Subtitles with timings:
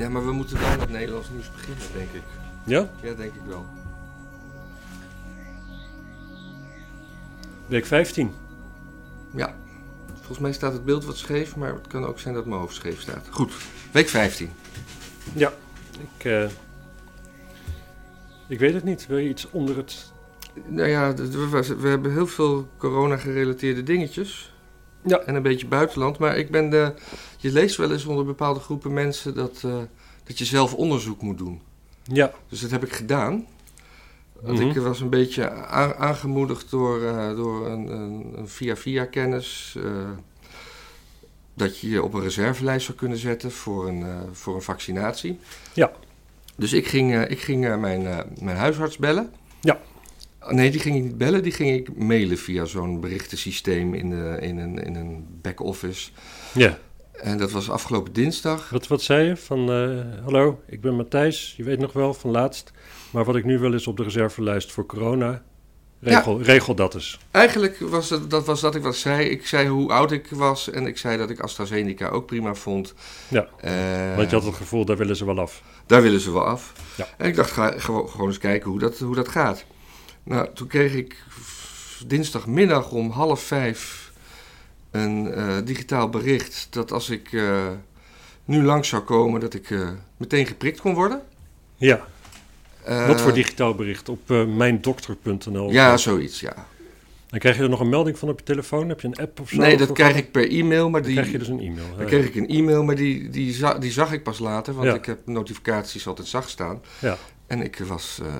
[0.00, 2.22] Ja, maar we moeten wel met Nederlands nieuws beginnen, denk ik.
[2.64, 2.90] Ja?
[3.02, 3.66] Ja, denk ik wel.
[7.66, 8.34] Week 15.
[9.34, 9.54] Ja.
[10.14, 12.74] Volgens mij staat het beeld wat scheef, maar het kan ook zijn dat mijn hoofd
[12.74, 13.26] scheef staat.
[13.30, 13.52] Goed,
[13.92, 14.50] week 15.
[15.32, 15.52] Ja.
[16.16, 16.48] Ik, eh,
[18.46, 19.06] ik weet het niet.
[19.06, 20.12] Wil je iets onder het...
[20.66, 24.52] Nou ja, we, we hebben heel veel corona-gerelateerde dingetjes.
[25.04, 25.18] Ja.
[25.18, 26.18] En een beetje buitenland.
[26.18, 26.92] Maar ik ben de,
[27.36, 29.74] je leest wel eens onder bepaalde groepen mensen dat, eh,
[30.24, 31.60] dat je zelf onderzoek moet doen.
[32.02, 32.32] Ja.
[32.48, 33.46] Dus dat heb ik gedaan.
[34.40, 34.68] Want Mhm.
[34.68, 35.50] ik was een beetje
[35.96, 39.74] aangemoedigd door, eh, door een, een, een via-via kennis.
[39.78, 40.08] eh,
[41.54, 45.38] dat je je op een reservelijst zou kunnen zetten voor een, voor een vaccinatie.
[45.72, 45.92] Ja.
[46.56, 48.02] Dus ik ging, ik ging mijn,
[48.40, 49.32] mijn huisarts bellen.
[49.60, 49.80] Ja.
[50.48, 54.36] Nee, die ging ik niet bellen, die ging ik mailen via zo'n berichtensysteem in, de,
[54.40, 56.10] in een, in een back-office.
[56.54, 56.78] Ja.
[57.12, 58.70] En dat was afgelopen dinsdag.
[58.70, 59.36] Wat, wat zei je?
[59.36, 61.54] Van, eh, hallo, ik ben Matthijs.
[61.56, 62.72] Je weet nog wel van laatst.
[63.10, 65.42] Maar wat ik nu wil is op de reservelijst voor corona.
[66.00, 67.18] Regel, regel dat eens.
[67.30, 69.28] Eigenlijk was het, dat was dat ik wat zei.
[69.28, 72.94] Ik zei hoe oud ik was en ik zei dat ik AstraZeneca ook prima vond.
[73.28, 73.48] Ja.
[73.60, 75.62] Eh, Want je had het gevoel, daar willen ze wel af.
[75.86, 76.72] Daar willen ze wel af.
[76.96, 77.06] Ja.
[77.16, 79.64] En ik dacht, ga, gewoon, gewoon eens kijken hoe dat, hoe dat gaat.
[80.22, 81.16] Nou, toen kreeg ik
[82.06, 84.12] dinsdagmiddag om half vijf
[84.90, 87.68] een eh, digitaal bericht dat als ik eh,
[88.44, 91.22] nu langs zou komen, dat ik eh, meteen geprikt kon worden.
[91.76, 92.06] Ja.
[93.06, 94.08] Wat voor digitaal bericht?
[94.08, 95.70] Op mijndokter.nl?
[95.70, 96.66] Ja, zoiets, ja.
[97.26, 98.88] Dan krijg je er nog een melding van op je telefoon?
[98.88, 99.56] Heb je een app of zo?
[99.56, 101.18] Nee, dat krijg ik per e-mail, maar Dan die...
[101.18, 101.96] krijg je dus een e-mail.
[101.96, 104.86] Dan kreeg ik een e-mail, maar die, die, za- die zag ik pas later, want
[104.86, 104.94] Ja.
[104.94, 106.80] ik heb notificaties altijd zacht staan.
[106.98, 107.16] Ja.
[107.50, 108.34] En ik was eh,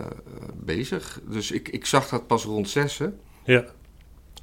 [0.54, 3.20] bezig, dus ik, ik zag dat pas rond zessen.
[3.44, 3.64] Ja.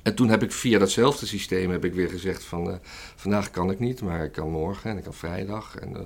[0.04, 2.78] En toen heb ik via datzelfde systeem heb ik weer gezegd van, eh,
[3.16, 6.02] vandaag kan ik niet, maar ik kan morgen en ik kan vrijdag en eh,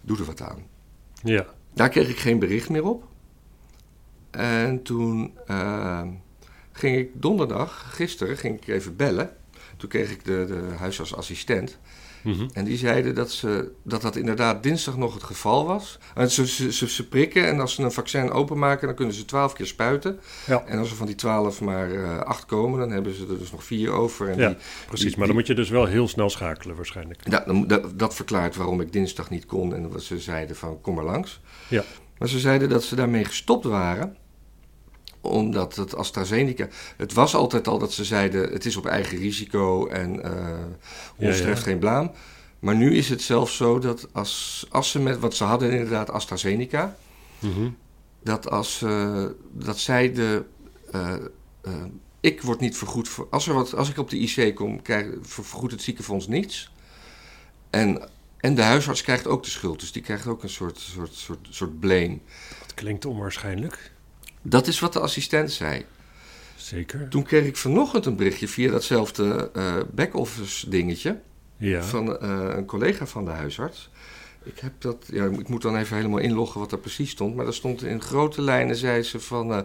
[0.00, 0.66] doe er wat aan.
[1.22, 1.46] Ja.
[1.74, 3.04] Daar kreeg ik geen bericht meer op.
[4.30, 5.38] En toen
[6.72, 9.36] ging ik donderdag, gisteren, ging ik even bellen.
[9.76, 11.78] Toen kreeg ik de, de huisartsassistent.
[12.26, 12.46] Mhm.
[12.52, 15.98] En die zeiden dat, ze, dat dat inderdaad dinsdag nog het geval was.
[16.14, 19.24] En ze, ze, ze, ze prikken en als ze een vaccin openmaken, dan kunnen ze
[19.24, 20.18] twaalf keer spuiten.
[20.46, 20.64] Ja.
[20.66, 23.50] En als er van die twaalf maar eh, acht komen, dan hebben ze er dus
[23.52, 24.28] nog vier over.
[24.28, 24.56] En Ja, die,
[24.88, 27.20] Precies, die- maar dan moet je dus wel heel snel schakelen waarschijnlijk.
[27.30, 29.74] ja, dan moet- dat, dat verklaart waarom ik dinsdag niet kon.
[29.74, 31.40] En ze zeiden van, kom maar langs.
[31.68, 31.84] Ja.
[32.18, 34.16] Maar ze zeiden dat ze daarmee gestopt waren
[35.26, 36.68] omdat het AstraZeneca...
[36.96, 40.64] Het was altijd al dat ze zeiden, het is op eigen risico en eh
[41.16, 41.40] ons Ja, ja.
[41.42, 42.10] treft geen blaam.
[42.58, 45.18] Maar nu is het zelfs zo dat als, als ze met...
[45.18, 46.96] Want ze hadden inderdaad AstraZeneca.
[47.38, 47.68] Mhm.
[48.22, 50.44] Dat als eh, dat zij de...
[50.92, 51.14] eh,
[51.62, 51.72] eh,
[52.20, 53.26] ik word niet vergoed voor...
[53.30, 56.70] Als, er wat, als ik op de IC kom, krijg, ver- vergoedt het ziekenfonds niets.
[57.70, 58.08] En,
[58.40, 59.80] en de huisarts krijgt ook de schuld.
[59.80, 62.18] Dus die krijgt ook een soort, soort, soort, soort blame.
[62.60, 63.92] Dat klinkt onwaarschijnlijk.
[64.48, 65.84] Dat is wat de assistent zei.
[66.56, 67.08] Zeker.
[67.08, 71.20] Toen kreeg ik vanochtend een berichtje via datzelfde eh back-office dingetje
[71.56, 71.82] Ja.
[71.82, 73.90] van eh, een collega van de huisarts.
[74.42, 77.34] Ik heb dat, ja, ik moet dan even helemaal inloggen wat er precies stond.
[77.36, 79.60] Maar er stond in grote lijnen, zei ze van, eh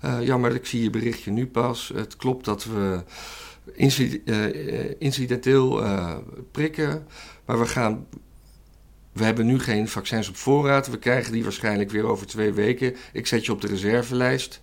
[0.00, 1.90] eh, jammer, ik zie je berichtje nu pas.
[1.94, 3.02] Het klopt dat we
[3.72, 4.22] inci-
[4.98, 5.82] incidenteel
[6.50, 7.06] prikken,
[7.44, 8.06] maar we gaan...
[9.16, 10.90] We hebben nu geen vaccins op voorraad.
[10.90, 12.96] We krijgen die waarschijnlijk weer over twee weken.
[13.12, 14.60] Ik zet je op de reservelijst.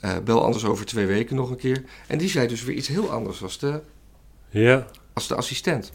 [0.00, 1.82] Eh, bel anders over twee weken nog een keer.
[2.06, 3.80] En die zei dus weer iets heel anders als de,
[4.50, 4.86] Ja.
[5.12, 5.92] als de assistent.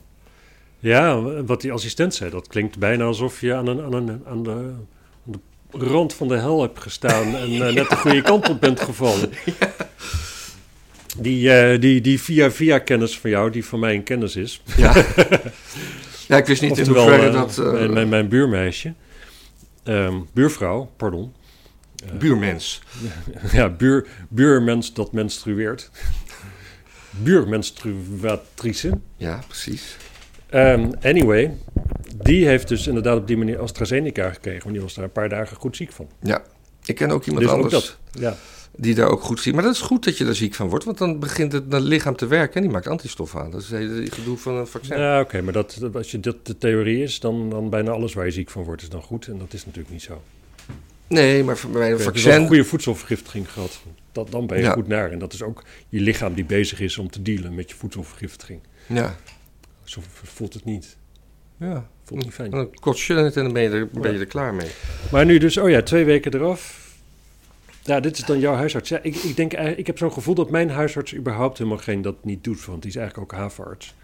[0.79, 4.43] ja, wat die assistent zei, dat klinkt bijna alsof je aan, een, aan, een, aan,
[4.43, 5.41] de, aan
[5.79, 8.79] de rand van de hel hebt gestaan en eh, net de goede kant op bent
[8.79, 9.29] gevallen.
[11.17, 14.61] Die, eh, die, die via-via kennis van jou, die van mij een kennis is.
[14.77, 14.93] Ja,
[16.29, 17.57] ja ik wist niet in hoeverre eh, dat...
[17.57, 18.93] eh, mijn, mijn, mijn buurmeisje,
[19.83, 21.33] ehm, buurvrouw, pardon.
[22.05, 22.81] Eh, buurmens.
[23.51, 25.89] Ja, buur, buurmens dat menstrueert.
[27.09, 28.99] Buurmenstruatrice.
[29.17, 29.97] Ja, precies.
[30.49, 31.57] Ehm, anyway,
[32.15, 34.61] die heeft dus inderdaad op die manier AstraZeneca gekregen.
[34.61, 36.07] Want die was daar een paar dagen goed ziek van.
[36.21, 36.43] Ja,
[36.85, 37.97] ik ken ook iemand dus ook anders dat.
[38.21, 38.35] Ja,
[38.81, 39.53] die daar ook goed ziet.
[39.53, 42.15] Maar dat is goed dat je daar ziek van wordt, want dan begint het, lichaam
[42.15, 43.51] te werken en die maakt antistof aan.
[43.51, 44.97] Dat is het hele gedoe van een vaccin.
[44.99, 48.25] ja oké, maar dat, als je dat de theorie is, dan, dan bijna alles waar
[48.25, 49.27] je ziek van wordt is dan goed.
[49.27, 50.21] En dat is natuurlijk niet zo.
[51.07, 52.31] Nee, maar voor- bij een vaccin...
[52.33, 53.79] een goede voedselvergiftiging gehad.
[54.11, 54.71] Dat, dan ben je Ja.
[54.71, 55.11] goed naar.
[55.11, 58.59] En dat is ook je lichaam die bezig is om te dealen met je voedselvergiftiging.
[58.87, 59.15] Ja,
[59.83, 60.97] Zo voelt het niet.
[61.57, 61.89] ja.
[62.03, 62.51] Voelt niet fijn.
[62.51, 64.69] Dan kost je het en dan ben je, er, ben je er klaar mee.
[65.11, 66.87] Maar nu dus, oh ja, twee weken eraf.
[67.83, 68.89] Ja, dit is dan jouw huisarts.
[68.89, 72.01] Ja, ik, ik, denk, eigenlijk- ik heb zo'n gevoel dat mijn huisarts überhaupt helemaal geen
[72.01, 72.65] dat niet doet.
[72.65, 73.95] Want die is eigenlijk ook havenarts.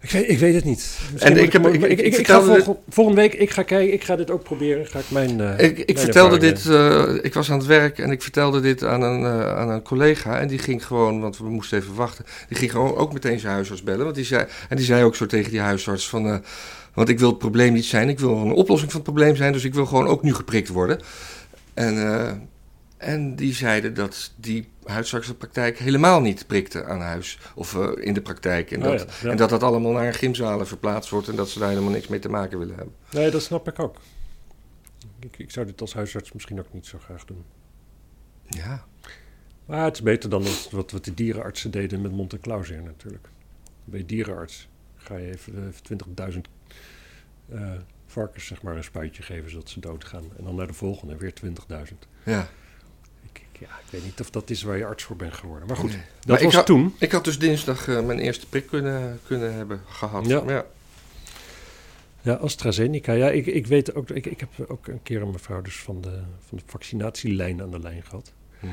[0.00, 0.98] Ik, weet, ik weet het niet.
[1.18, 2.40] En ik heb- ik, ik- ik, ga
[2.88, 4.86] volgende week, ik ga kijken, ik ga dit ook proberen.
[4.86, 5.40] Ga ik mijn.
[5.40, 8.84] eh, Ik, mijn vertelde dit, eh, ik was aan het werk en ik vertelde dit
[8.84, 10.40] aan een, eh, aan een collega.
[10.40, 12.24] En die ging gewoon, want we moesten even wachten.
[12.48, 14.04] Die ging gewoon ook meteen zijn huisarts bellen.
[14.04, 16.26] Want die zei, en die zei ook zo tegen die huisarts van...
[16.28, 16.36] eh,
[16.94, 19.52] want ik wil het probleem niet zijn, ik wil een oplossing van het probleem zijn.
[19.52, 21.00] Dus ik wil gewoon ook nu geprikt worden.
[21.74, 22.32] En, eh,
[22.96, 27.38] en die zeiden dat die huisartsenpraktijk helemaal niet prikte aan huis.
[27.54, 28.70] Of eh, in de praktijk.
[28.70, 29.30] En Oh dat, ja, ja.
[29.30, 31.28] en dat dat allemaal naar gymzalen verplaatst wordt.
[31.28, 32.94] En dat ze daar helemaal niks mee te maken willen hebben.
[33.10, 33.96] Nee, dat snap ik ook.
[35.20, 37.44] Ik, ik zou dit als huisarts misschien ook niet zo graag doen.
[38.48, 38.84] Ja,
[39.66, 43.28] Maar het is beter dan wat, wat de dierenartsen deden met Monte-Clausier natuurlijk.
[43.84, 46.38] Bij dierenarts ga je even, even 20.000
[47.48, 47.70] eh,
[48.12, 50.24] varkens zeg maar een spuitje geven zodat ze doodgaan.
[50.38, 51.52] En dan naar de volgende weer 20.000.
[52.24, 52.48] ja.
[53.32, 55.68] Ik, ik, ja, ik weet niet of dat is waar je arts voor bent geworden.
[55.68, 55.98] Maar goed, Nee.
[56.18, 56.94] dat Maar ik was had- toen.
[56.98, 60.26] Ik had dus dinsdag eh, mijn eerste prik kunnen, kunnen hebben gehad.
[60.26, 60.42] Ja.
[60.46, 60.64] ja.
[62.24, 63.12] Ja, AstraZeneca.
[63.12, 66.00] Ja, ik, ik weet ook, ik, ik heb ook een keer een mevrouw dus van
[66.00, 68.32] de, van de vaccinatielijn aan de lijn gehad.
[68.60, 68.66] Hm.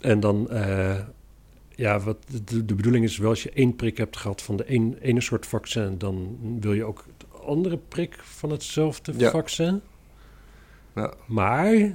[0.00, 0.98] En dan, eh,
[1.74, 4.64] ja, wat de, de bedoeling is wel als je één prik hebt gehad van de
[4.74, 7.04] een, ene soort vaccin, dan wil je ook
[7.46, 9.30] andere prik van hetzelfde Ja.
[9.30, 9.80] vaccin.
[10.94, 11.12] Ja.
[11.26, 11.94] Maar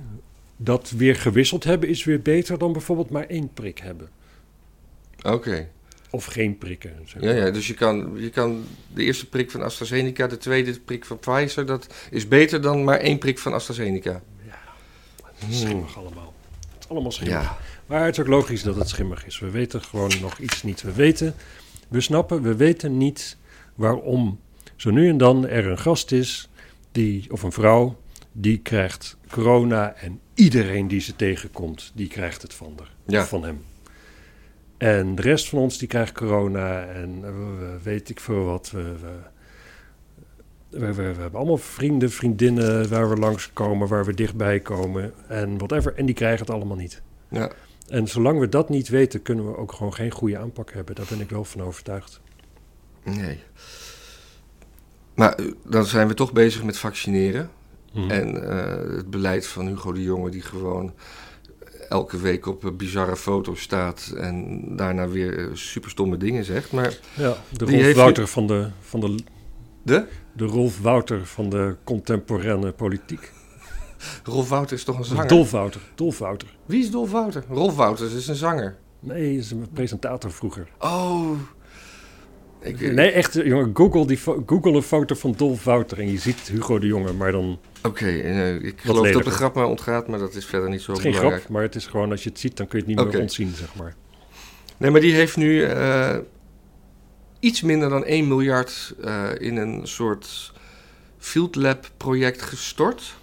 [0.58, 4.10] dat weer gewisseld hebben is weer beter dan bijvoorbeeld maar één prik hebben.
[5.22, 5.70] Oké.
[6.10, 6.96] Of geen prikken.
[7.06, 7.46] Zeg Ja, maar.
[7.46, 8.64] ja, dus je kan, je kan
[8.94, 12.98] de eerste prik van AstraZeneca, de tweede prik van Pfizer, dat is beter dan maar
[13.00, 14.22] één prik van AstraZeneca.
[15.24, 16.34] Het is schimmig allemaal.
[16.74, 17.42] Het is allemaal schimmig.
[17.42, 19.40] Ja, Maar het is ook logisch dat het schimmig is.
[19.40, 20.82] We weten gewoon nog iets niet.
[20.82, 21.36] We weten,
[21.88, 23.38] we snappen, we weten niet
[23.76, 24.40] waarom
[24.82, 26.50] zo nu en dan er een gast is,
[26.92, 28.00] die, of een vrouw,
[28.32, 32.76] die krijgt corona en iedereen die ze tegenkomt, die krijgt het van,
[33.06, 33.26] Ja.
[33.26, 33.64] van hem.
[34.78, 38.72] En de rest van ons die krijgt corona en we- weet ik veel wat.
[38.72, 39.20] We, we,
[40.80, 45.58] we, we- we hebben allemaal vrienden, vriendinnen waar we langskomen, waar we dichtbij komen en
[45.58, 45.94] whatever.
[45.96, 47.02] En die krijgen het allemaal niet.
[47.30, 47.52] ja.
[47.88, 50.96] En zolang we dat niet weten, kunnen we ook gewoon geen goede aanpak hebben.
[50.96, 52.22] Daar ben ik wel van overtuigd.
[53.04, 53.40] nee.
[55.22, 57.50] Maar eh, dan zijn we toch bezig met vaccineren.
[57.94, 58.10] Mhm.
[58.10, 60.94] En eh, het beleid van Hugo de Jonge, die gewoon
[61.92, 66.72] elke week op eh, bizarre foto's staat en daarna weer eh, superstomme dingen zegt.
[66.72, 69.16] Maar ja, de Rolf heeft Wouter van de, van de,
[69.84, 70.06] de?
[70.34, 73.32] de Rolf Wouter van de contemporaine politiek.
[74.24, 75.28] Rolf Wouter is toch een zanger?
[75.28, 75.82] Dolf Wouter.
[75.96, 76.56] Dolf Wouter.
[76.66, 77.44] Wie is Dolf Wouter?
[77.50, 78.78] Rolf Wouters is een zanger.
[79.00, 80.68] Nee, is een presentator vroeger.
[80.80, 81.32] Oh.
[82.62, 86.18] Ik, Nee, echt, eh, jongen, Google, die Google een foto van Dolf Wouter en je
[86.18, 87.60] ziet Hugo de Jonge, maar dan...
[87.84, 90.92] Oké, eh, ik geloof dat de grap mij ontgaat, maar dat is verder niet zo
[90.92, 91.44] Het is geen belangrijk.
[91.44, 93.22] grap, maar het is gewoon, als je het ziet, dan kun je het niet meer
[93.22, 93.96] ontzien, zeg maar.
[94.78, 96.18] Nee, maar die heeft nu eh,
[97.40, 100.54] iets minder dan 1 miljard eh, in een soort
[101.18, 103.16] Field Lab project gestort.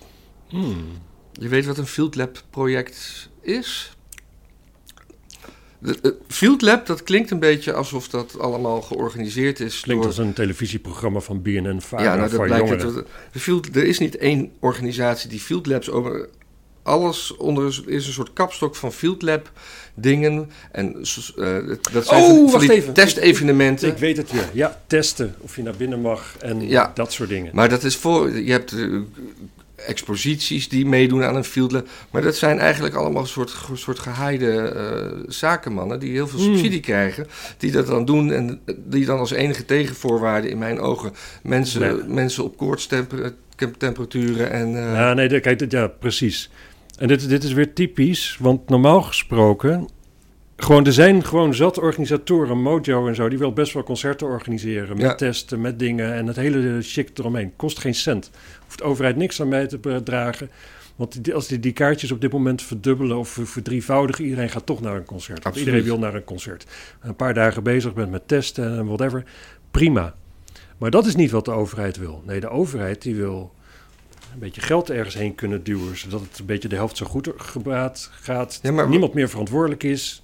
[0.48, 0.86] Hmm.
[1.32, 3.96] Je weet wat een Field Lab project is?
[5.82, 10.12] Eh, Field Lab, dat klinkt een beetje alsof dat allemaal georganiseerd is Klinkt door...
[10.12, 13.06] als een televisieprogramma van BNN Vara ja, nou, dat blijkt jongeren.
[13.32, 16.28] De Field, er is niet één organisatie die Field Labs over.
[16.82, 19.52] Alles onder is een soort kapstok van Field Lab
[19.94, 20.50] dingen.
[20.72, 20.94] En
[21.36, 21.56] eh,
[21.92, 22.92] dat zijn Oh, van, van wacht die even.
[22.92, 23.88] testevenementen.
[23.88, 24.48] Ik weet het weer.
[24.52, 26.90] Ja, testen of je naar binnen mag en Ja.
[26.94, 27.50] dat soort dingen.
[27.54, 28.30] Maar dat is voor.
[28.38, 28.98] Je hebt eh,
[29.86, 31.82] exposities die meedoen aan een Field.
[32.10, 35.98] Maar dat zijn eigenlijk allemaal een soort, soort gehaaide eh, zakenmannen.
[36.00, 36.52] die heel veel Hmm.
[36.54, 37.26] subsidie krijgen.
[37.58, 38.32] Die dat dan doen.
[38.32, 41.12] En die dan als enige tegenvoorwaarde in mijn ogen.
[41.42, 42.14] mensen, Nee.
[42.14, 44.76] mensen op koortstemperaturen en.
[44.76, 46.50] eh, Ja, nee, kijk, ja, precies.
[46.98, 49.88] En dit, dit is weer typisch, want normaal gesproken...
[50.60, 53.28] Gewoon, er zijn gewoon zat organisatoren, Mojo en zo...
[53.28, 55.14] die wil best wel concerten organiseren met Ja.
[55.14, 56.14] testen, met dingen...
[56.14, 57.52] en het hele chic eromheen.
[57.56, 58.30] Kost geen cent.
[58.64, 60.50] Hoeft de overheid niks aan bij te dragen.
[60.96, 64.24] Want als die, die kaartjes op dit moment verdubbelen of ver- verdrievoudigen...
[64.24, 65.44] iedereen gaat toch naar een concert.
[65.44, 66.66] Want iedereen wil naar een concert.
[67.00, 69.24] Een paar dagen bezig bent met testen en whatever.
[69.70, 70.14] Prima.
[70.78, 72.22] Maar dat is niet wat de overheid wil.
[72.26, 73.54] Nee, de overheid die wil
[74.32, 77.30] een beetje geld ergens heen kunnen duwen, zodat het een beetje de helft zo goed
[77.36, 78.58] gebaat gaat.
[78.62, 80.22] Ja, maar- Niemand meer verantwoordelijk is.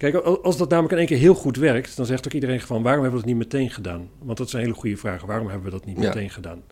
[0.00, 2.60] Kijk, al- als dat namelijk in één keer heel goed werkt, dan zegt ook iedereen
[2.60, 4.08] van waarom hebben we dat niet meteen gedaan?
[4.22, 5.22] Want dat is een hele goede vraag.
[5.22, 6.02] Waarom hebben we dat niet Ja.
[6.08, 6.62] meteen gedaan?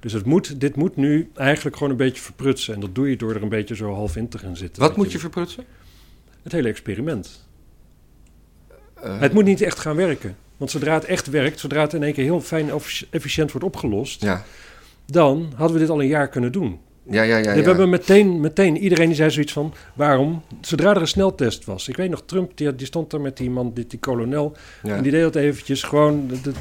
[0.00, 2.74] Dus het moet, dit moet nu eigenlijk gewoon een beetje verprutsen.
[2.74, 4.82] En dat doe je door er een beetje zo half in te gaan zitten.
[4.82, 5.64] wat moet je verprutsen?
[6.42, 7.46] Het hele experiment.
[9.02, 10.36] Eh, Het moet niet echt gaan werken.
[10.56, 13.66] Want zodra het echt werkt, zodra het in één keer heel fijn en efficiënt wordt
[13.66, 14.44] opgelost, ja.
[15.06, 16.80] dan hadden we dit al een jaar kunnen doen.
[17.10, 17.52] Ja, ja, ja.
[17.54, 17.66] we ja.
[17.66, 20.42] hebben meteen, meteen, iedereen die zei zoiets van, waarom?
[20.60, 21.88] Zodra er een sneltest was.
[21.88, 24.56] Ik weet nog, Trump, die, die stond daar met die man, die, die kolonel.
[24.82, 24.96] Ja.
[24.96, 26.52] En die deed dat eventjes gewoon, de- de-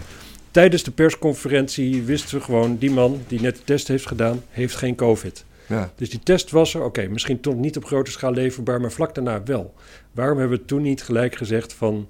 [0.51, 2.77] tijdens de persconferentie wisten we gewoon...
[2.77, 5.45] die man die net de test heeft gedaan, heeft geen covid.
[5.67, 5.91] Ja.
[5.95, 8.81] Dus die test was er, oké, misschien toch niet op grote schaal leverbaar...
[8.81, 9.73] maar vlak daarna wel.
[10.11, 12.07] Waarom hebben we toen niet gelijk gezegd van...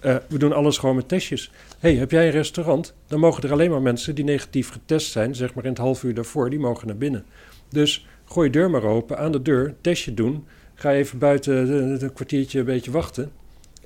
[0.00, 1.50] eh, we doen alles gewoon met testjes.
[1.80, 2.94] Hey, heb jij een restaurant?
[3.06, 5.34] Dan mogen er alleen maar mensen die negatief getest zijn...
[5.34, 7.24] zeg maar in het half uur daarvoor, die mogen naar binnen.
[7.68, 10.46] Dus gooi je deur maar open, aan de deur, testje doen...
[10.74, 11.70] ga even buiten
[12.02, 13.32] een kwartiertje een beetje wachten...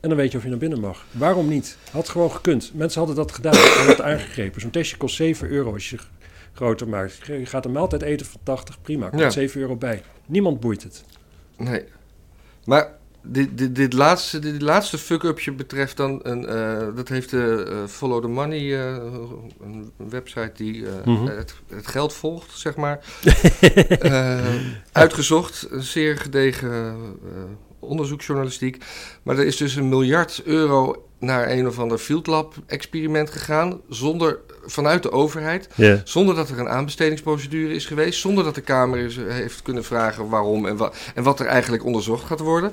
[0.05, 1.07] En dan weet je of je naar binnen mag.
[1.11, 1.79] Waarom niet?
[1.91, 2.71] Had gewoon gekund.
[2.75, 3.55] Mensen hadden dat gedaan.
[3.55, 4.61] Hadden dat aangegrepen.
[4.61, 5.97] Zo'n testje kost 7 euro als je
[6.53, 7.27] groter maakt.
[7.27, 9.09] Je gaat een maaltijd eten van 80, prima.
[9.09, 9.31] Komt Ja.
[9.31, 10.03] 7 euro bij.
[10.27, 11.05] Niemand boeit het.
[11.57, 11.85] Nee.
[12.65, 12.93] Maar
[13.25, 16.21] dit, dit, dit laatste, dit laatste fuck-upje betreft dan...
[16.23, 18.97] Een, eh, dat heeft de eh, Follow the Money, eh,
[19.65, 21.27] een website die eh, Mhm.
[21.27, 22.99] het, het geld volgt, zeg maar.
[24.01, 24.39] Eh,
[24.93, 25.67] uitgezocht.
[25.71, 27.43] Een zeer gedegen eh,
[27.79, 28.85] onderzoeksjournalistiek.
[29.23, 33.81] Maar er is dus een miljard euro naar een of ander field lab experiment gegaan...
[33.89, 35.69] Zonder, vanuit de overheid...
[36.05, 38.21] Zonder dat er een aanbestedingsprocedure is geweest.
[38.21, 41.85] Zonder dat de Kamer is, heeft kunnen vragen waarom en, wa en wat er eigenlijk
[41.85, 42.73] onderzocht gaat worden.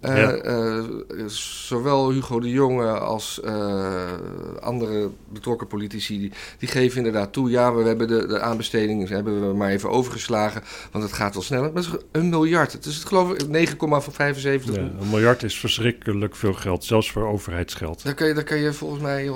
[0.00, 0.30] Eh, Ja.
[0.32, 0.84] eh,
[1.26, 4.12] zowel Hugo de Jonge als eh,
[4.60, 7.50] andere betrokken politici, die, die geven inderdaad toe...
[7.50, 10.62] ja, we hebben de, de aanbesteding hebben we maar even overgeslagen,
[10.92, 11.72] want het gaat wel sneller.
[11.72, 12.72] Maar het is een miljard.
[12.72, 16.84] Het is het geloof ik 9,75 Ja, een miljard is verschrikkelijk veel geld.
[16.84, 18.04] Zelfs voor overheidsgeld.
[18.04, 19.26] Daar kan, je, daar kan je volgens mij...
[19.28, 19.34] eh,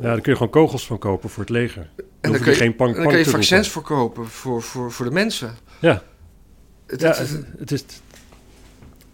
[0.00, 1.90] Ja, daar kun je gewoon kogels van kopen voor het leger.
[1.96, 4.92] Dan en daar kan je, geen pang, dan kan je vaccins voor kopen voor, voor,
[4.92, 5.56] voor de mensen.
[5.80, 6.02] Ja,
[6.86, 7.84] Het, ja het- het, het is...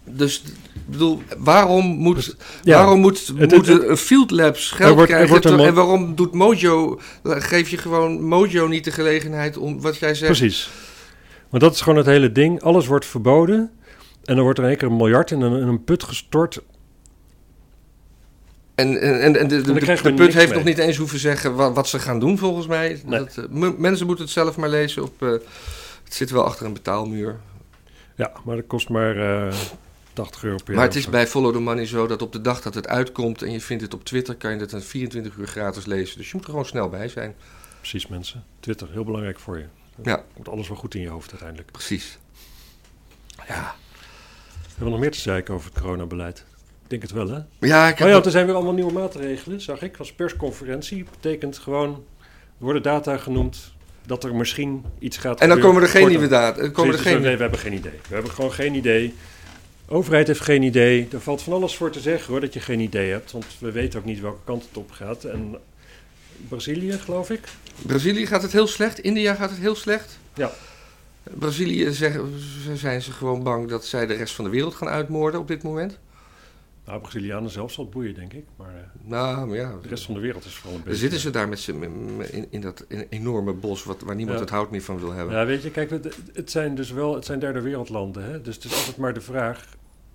[0.05, 0.43] Dus
[0.75, 5.11] ik bedoel, waarom moet, Ja, waarom moet, het- moeten het- een Field Labs geld wordt-
[5.13, 5.35] krijgen?
[5.35, 9.97] een ter- en waarom doet Mojo, geef je gewoon Mojo niet de gelegenheid om wat
[9.97, 10.39] jij zegt?
[10.39, 10.71] Precies.
[11.51, 12.63] Maar dat is gewoon het hele ding.
[12.63, 13.71] Alles wordt verboden.
[14.25, 16.61] En dan wordt er in één keer een miljard in een, in een put gestort.
[18.75, 19.73] En, en, en, de, de, de,
[20.15, 20.55] put heeft mee.
[20.59, 23.01] nog niet eens hoeven zeggen wat, wat ze gaan doen volgens mij.
[23.07, 23.19] Nee.
[23.19, 25.03] Dat, eh, mensen moeten het zelf maar lezen.
[25.03, 25.29] Op, eh,
[26.05, 27.41] het zit wel achter een betaalmuur.
[28.17, 29.55] Ja, maar dat kost maar eh
[30.15, 30.77] 80 euro per jaar.
[30.77, 33.43] Maar het is bij Follow the Money zo dat op de dag dat het uitkomt
[33.43, 36.17] en je vindt het op Twitter, kan je het een 24 uur gratis lezen.
[36.19, 37.35] Dus je moet er gewoon snel bij zijn.
[37.79, 38.45] Precies, mensen.
[38.61, 39.65] Twitter, heel belangrijk voor je.
[40.03, 40.25] Ja.
[40.35, 41.71] Komt alles wel goed in je hoofd uiteindelijk.
[41.73, 42.19] Precies.
[43.49, 43.75] Ja.
[44.69, 46.39] Hebben we nog meer te zeiken over het coronabeleid?
[46.83, 47.39] Ik denk het wel, hè?
[47.61, 49.97] Ja, ik Oh heb ja, dat- er zijn weer allemaal nieuwe maatregelen, zag ik.
[49.97, 51.05] Was persconferentie.
[51.21, 51.91] Betekent gewoon,
[52.59, 53.73] er worden data genoemd
[54.07, 55.65] dat er misschien iets gaat En dan gebeuren.
[55.75, 56.69] komen er geen nieuwe data.
[56.69, 57.21] Komen er Precies, geen...
[57.23, 57.99] nee, we hebben geen idee.
[58.09, 59.15] We hebben gewoon geen idee.
[59.87, 61.09] De overheid heeft geen idee.
[61.13, 63.33] Er valt van alles voor te zeggen hoor, dat je geen idee hebt.
[63.33, 65.25] Want we weten ook niet welke kant het op gaat.
[65.25, 65.57] En
[66.49, 67.41] Brazilië, geloof ik.
[67.83, 68.99] Brazilië gaat het heel slecht.
[68.99, 70.19] India gaat het heel slecht.
[70.35, 70.53] Ja.
[71.23, 72.41] Brazilië zeggen,
[72.75, 75.63] zijn ze gewoon bang dat zij de rest van de wereld gaan uitmoorden op dit
[75.63, 75.99] moment.
[76.87, 78.45] Nou, Brazilianen zelf zal het boeien, denk ik.
[78.57, 79.79] Maar eh, Nou, maar ja.
[79.83, 80.99] de rest van de wereld is vooral een beetje...
[80.99, 81.83] zitten ze daar met z'n
[82.31, 84.45] in, in dat enorme bos wat, waar niemand Ja.
[84.45, 85.35] het hout meer van wil hebben.
[85.35, 88.25] Ja, weet je, kijk, het, het zijn dus wel, het zijn derde wereldlanden.
[88.25, 88.41] Hè?
[88.41, 89.67] Dus het is altijd maar de vraag,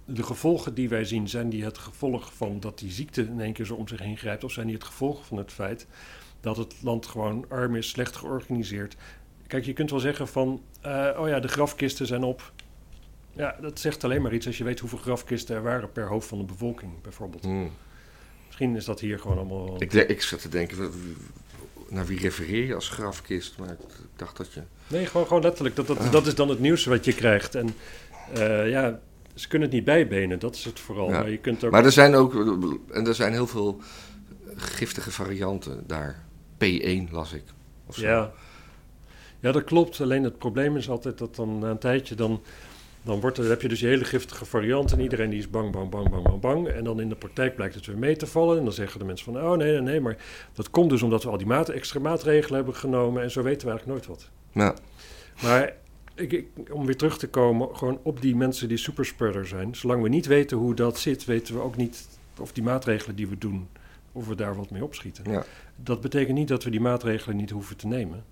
[0.06, 3.54] de gevolgen die wij zien, zijn die het gevolg van dat die ziekte in één
[3.54, 4.44] keer zo om zich heen grijpt?
[4.44, 5.88] Of zijn die het gevolg van het feit
[6.42, 8.96] dat het land gewoon arm is, slecht georganiseerd?
[9.48, 12.52] Kijk, je kunt wel zeggen van, eh, oh ja, de grafkisten zijn op.
[13.36, 16.28] Ja, dat zegt alleen maar iets als je weet hoeveel grafkisten er waren per hoofd
[16.28, 17.44] van de bevolking, bijvoorbeeld.
[17.44, 17.72] Hmm.
[18.46, 19.82] Misschien is dat hier gewoon allemaal...
[19.82, 20.92] Ik, ik zat te denken,
[21.90, 23.58] naar wie refereer je als grafkist?
[23.58, 23.78] Maar ik
[24.16, 24.62] dacht dat je...
[24.88, 25.76] Nee, gewoon, gewoon letterlijk.
[25.76, 27.56] Dat, dat, dat is dan het nieuws wat je krijgt.
[27.56, 27.70] En
[28.34, 29.00] eh, ja,
[29.34, 31.10] ze kunnen het niet bijbenen, dat is het vooral.
[31.10, 31.20] Ja.
[31.20, 31.72] Maar je kunt ook...
[31.72, 32.34] Maar er zijn ook,
[32.92, 33.82] en er zijn heel veel
[34.56, 36.24] giftige varianten daar.
[36.54, 37.44] P1 las ik.
[37.86, 38.06] Of zo.
[38.06, 38.32] ja.
[39.40, 40.02] ja, dat klopt.
[40.02, 42.42] Alleen het probleem is altijd dat dan na een tijdje dan...
[43.02, 45.72] Dan wordt er, heb je dus die hele giftige variant en iedereen die is bang,
[45.72, 46.68] bang, bang, bang, bang, bang.
[46.68, 48.58] En dan in de praktijk blijkt het weer mee te vallen.
[48.58, 50.18] En dan zeggen de mensen van, oh nee, nee, nee, maar
[50.54, 53.24] dat komt dus omdat we al die maat, extra maatregelen hebben genomen.
[53.24, 54.30] En zo weten we eigenlijk nooit wat.
[54.52, 54.76] Ja.
[55.44, 55.74] Maar
[56.16, 59.76] ik, ik- om weer terug te komen, gewoon op die mensen die superspreader zijn.
[59.76, 62.08] Zolang we niet weten hoe dat zit, weten we ook niet
[62.40, 63.68] of die maatregelen die we doen,
[64.12, 65.32] of we daar wat mee opschieten.
[65.32, 65.44] Ja.
[65.76, 68.24] Dat betekent niet dat we die maatregelen niet hoeven te nemen.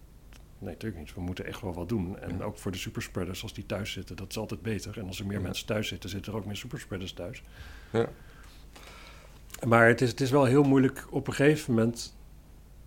[0.59, 1.13] Nee, natuurlijk niet.
[1.13, 2.19] We moeten echt wel wat doen.
[2.19, 4.99] En ook voor de superspreaders, als die thuis zitten, dat is altijd beter.
[4.99, 5.43] En als er meer Ja.
[5.43, 7.43] mensen thuis zitten, zitten er ook meer superspreaders thuis.
[7.91, 8.09] Ja.
[9.67, 12.15] Maar het is, het is wel heel moeilijk op een gegeven moment,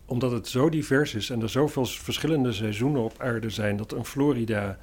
[0.04, 4.04] omdat het zo divers is en er zoveel verschillende seizoenen op aarde zijn, dat een
[4.04, 4.78] Florida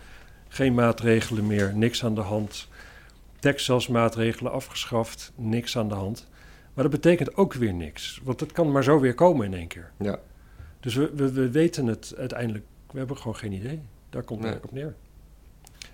[0.48, 2.68] geen maatregelen meer, niks aan de hand.
[3.40, 6.28] Texas maatregelen afgeschaft, niks aan de hand.
[6.74, 9.68] Maar dat betekent ook weer niks, want het kan maar zo weer komen in één
[9.68, 9.92] keer.
[10.00, 10.20] Ja.
[10.80, 13.82] Dus we, we, we weten het uiteindelijk, we hebben gewoon geen idee.
[14.10, 14.60] Daar komt het Nee.
[14.60, 14.96] eigenlijk op neer.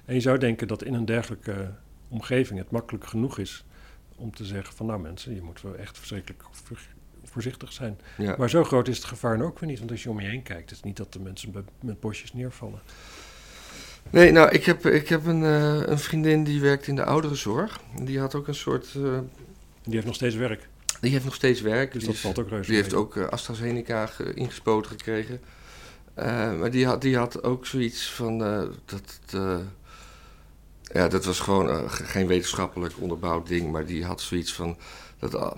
[0.05, 1.71] En je zou denken dat in een dergelijke
[2.07, 3.65] omgeving het makkelijk genoeg is
[4.15, 6.87] om te zeggen van nou mensen, je moet wel echt verschrikkelijk ver-
[7.23, 7.99] voorzichtig zijn.
[8.17, 8.35] Ja.
[8.37, 9.79] Maar zo groot is het gevaar ook weer niet.
[9.79, 12.33] Want als je om je heen kijkt, is het niet dat de mensen met bosjes
[12.33, 12.79] neervallen.
[14.09, 17.79] Nee, nou, ik heb, ik heb een, eh, een vriendin die werkt in de ouderenzorg.
[18.03, 18.85] Die had ook een soort...
[18.95, 19.19] eh,
[19.83, 20.67] Die heeft nog steeds werk.
[21.01, 21.91] die heeft nog steeds werk.
[21.91, 25.39] Dus die dat is- valt ook reuze Die heeft ook eh, AstraZeneca ge- ingespoten gekregen.
[26.13, 29.19] Eh, maar die had, die had ook zoiets van eh, dat.
[29.33, 29.57] eh,
[30.93, 33.71] ja, dat was gewoon ge- geen wetenschappelijk onderbouwd ding.
[33.71, 34.77] Maar die had zoiets van
[35.19, 35.55] dat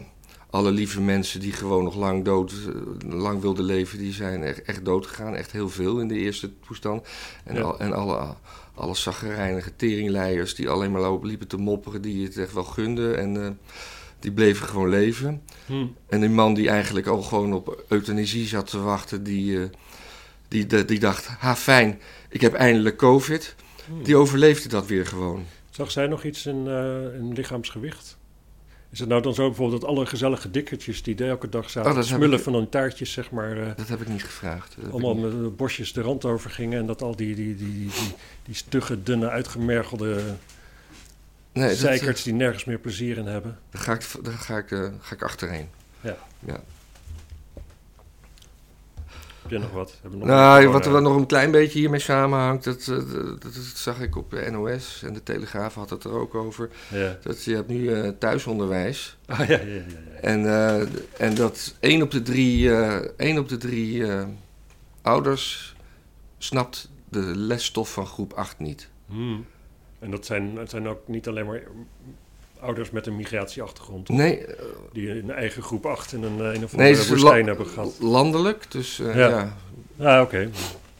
[0.50, 2.54] alle lieve mensen die gewoon nog lang dood,
[3.10, 5.36] lang wilden leven, die zijn echt, echt dood gegaan.
[5.36, 7.08] Echt heel veel in de eerste toestand.
[7.44, 7.62] En, Ja.
[7.62, 8.34] al, en alle,
[8.76, 13.18] alle zaggerijnige teringleiers die alleen maar liepen te mopperen, die het echt wel gunden.
[13.18, 13.60] En
[14.20, 15.42] die bleven gewoon leven.
[15.66, 15.86] Hm.
[16.08, 19.70] En die man die eigenlijk al gewoon op euthanasie zat te wachten, die,
[20.56, 23.56] die, die, die dacht, ha fijn, ik heb eindelijk covid.
[24.04, 25.46] Die overleefde dat weer gewoon.
[25.70, 28.18] Zag zij nog iets in, eh, in lichaamsgewicht?
[28.92, 32.02] Is het nou dan zo bijvoorbeeld dat alle gezellige dikkertjes die elke dag zaten Oh,
[32.02, 34.76] smullen ik- van een taartjes, zeg maar, eh, Dat heb ik niet gevraagd.
[34.92, 38.16] Allemaal met bosjes de rand over gingen en dat al die, die, die, die, die,
[38.46, 40.22] die stugge, dunne, uitgemergelde
[41.54, 43.60] nee, zeikerts die nergens meer plezier in hebben.
[43.70, 45.68] daar ga ik, daar ga ik, eh, ga ik achterheen.
[46.02, 46.18] Ja.
[46.46, 46.64] ja.
[49.46, 50.00] Heb je nog wat?
[50.12, 53.42] Nog Nou, wat wat er wel nog een klein beetje hiermee samenhangt, dat, eh, dat,
[53.42, 56.70] dat zag ik op de NOS en de Telegraaf had het er ook over.
[56.92, 57.18] Ja.
[57.22, 59.18] Dat je hebt nu eh, thuisonderwijs.
[59.26, 60.22] Ah, ja, ja, ja, ja.
[60.22, 60.82] En, eh,
[61.18, 64.28] en dat één op de drie, eh, één op de drie eh,
[65.02, 65.76] ouders
[66.38, 68.90] snapt de lesstof van groep 8 niet.
[69.08, 69.46] Hmm.
[70.00, 71.62] En dat zijn, het zijn ook niet alleen maar
[72.66, 74.18] ouders met een migratieachtergrond, toch?
[74.18, 77.48] Nee, eh, die een eigen groep 8 in een, een of nee andere woestijn la-
[77.48, 77.96] hebben gehad.
[78.00, 78.72] landelijk.
[78.72, 79.28] Dus eh, Ja.
[79.98, 80.16] ja.
[80.16, 80.50] Ah, oké.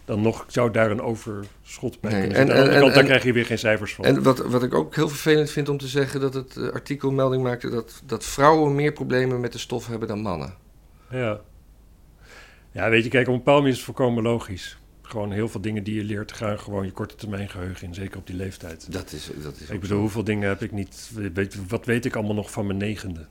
[0.06, 2.42] Dan nog zou daar een overschot bij Nee, kunnen en-.
[2.42, 4.06] Aan de andere en- kant, daar en- krijg je weer geen cijfers van.
[4.06, 7.12] En wat, wat ik ook heel vervelend vind om te zeggen, dat het eh, artikel
[7.12, 10.54] melding maakte dat, dat vrouwen meer problemen met de stof hebben dan mannen.
[11.10, 11.40] Ja.
[12.72, 14.78] ja, weet je, kijk, op een bepaald moment is het volkomen logisch.
[15.08, 18.18] Gewoon heel veel dingen die je leert gaan gewoon je korte termijn geheugen in, zeker
[18.18, 18.92] op die leeftijd.
[18.92, 21.12] Dat is, dat is Ik bedoel, hoeveel dingen heb ik niet...
[21.34, 23.26] Weet, wat weet ik allemaal nog van mijn negende?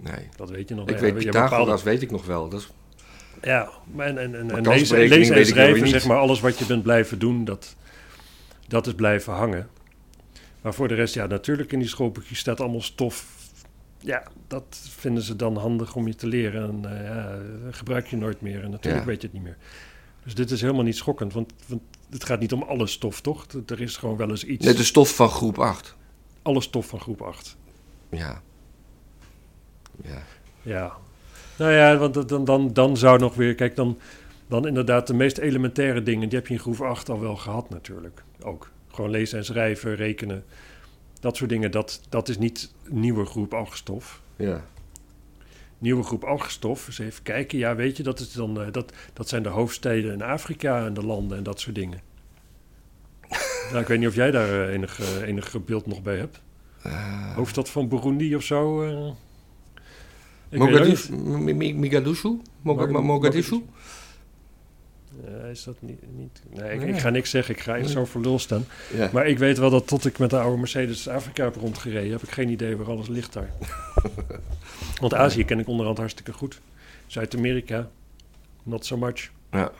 [0.00, 0.28] Nee.
[0.36, 2.48] Dat weet je nog Ik Ja, weet Pythagoras, bepaalde- weet ik nog wel.
[2.48, 2.68] Dat is,
[3.42, 6.40] Ja, maar en, en, en, Maar en kansberekening lezen, lezen en schrijven, zeg maar, alles
[6.40, 7.76] wat je bent blijven doen, dat,
[8.68, 9.68] dat is blijven hangen.
[10.60, 13.26] Maar voor de rest, ja, natuurlijk in die schoolboekjes staat allemaal stof.
[14.00, 16.68] Ja, dat vinden ze dan handig om je te leren.
[16.68, 17.38] En eh, ja,
[17.70, 18.62] gebruik je nooit meer.
[18.62, 19.10] En natuurlijk Ja.
[19.10, 19.56] weet je het niet meer.
[20.28, 23.46] Dus dit is helemaal niet schokkend, want, want het gaat niet om alle stof, toch?
[23.66, 24.64] Er- is gewoon wel eens iets.
[24.64, 25.96] nee, de stof van groep 8.
[26.42, 27.56] Alle stof van groep 8.
[28.10, 28.42] Ja.
[30.02, 30.22] Ja.
[30.62, 30.96] Ja.
[31.58, 33.54] Nou ja, want dan, dan, dan zou nog weer...
[33.54, 33.98] Kijk, dan,
[34.46, 36.28] dan inderdaad de meest elementaire dingen...
[36.28, 38.22] die heb je in groep 8 al wel gehad natuurlijk.
[38.40, 38.70] Ook.
[38.88, 40.44] Gewoon lezen en schrijven, rekenen.
[41.20, 44.20] Dat soort dingen, dat, dat is niet nieuwe groep algestof.
[44.36, 44.64] Ja.
[45.78, 47.58] Nieuwe groep algestof, eens even kijken.
[47.58, 50.94] Ja, weet je, dat, is dan, eh, dat, dat zijn de hoofdsteden in Afrika en
[50.94, 52.00] de landen en dat soort dingen.
[53.70, 56.40] nou, ik weet niet of jij daar eh, enig, eh, enig beeld nog bij hebt.
[56.82, 58.82] Eh, Hoofdstad van Burundi of zo?
[60.48, 62.40] het Mogadishu?
[63.04, 63.62] Mogadishu?
[65.24, 66.00] Eh, is dat niet...
[66.16, 66.88] niet nee, ik, Nee.
[66.88, 67.54] ik ga niks zeggen.
[67.54, 67.88] Ik ga Nee.
[67.88, 68.64] zo voor lul staan.
[68.94, 69.10] Ja.
[69.12, 72.10] Maar ik weet wel dat tot ik met de oude Mercedes Afrika heb rondgereden...
[72.12, 73.50] heb ik geen idee waar alles ligt daar.
[75.00, 76.60] Want Azië ken ik onderhand hartstikke goed.
[77.06, 77.88] Zuid-Amerika,
[78.62, 79.30] not so much.
[79.50, 79.72] Ja.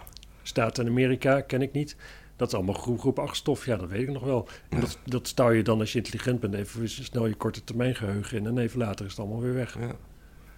[0.42, 1.96] Staten in Amerika ken ik niet.
[2.36, 3.66] Dat is allemaal groep, groep 8 stof.
[3.66, 4.48] Ja, dat weet ik nog wel.
[4.68, 4.80] En Ja.
[4.82, 6.54] dat, dat stouw je dan als je intelligent bent...
[6.54, 8.46] even snel je korte termijn geheugen in...
[8.46, 9.78] en even later is het allemaal weer weg.
[9.78, 9.92] Ja.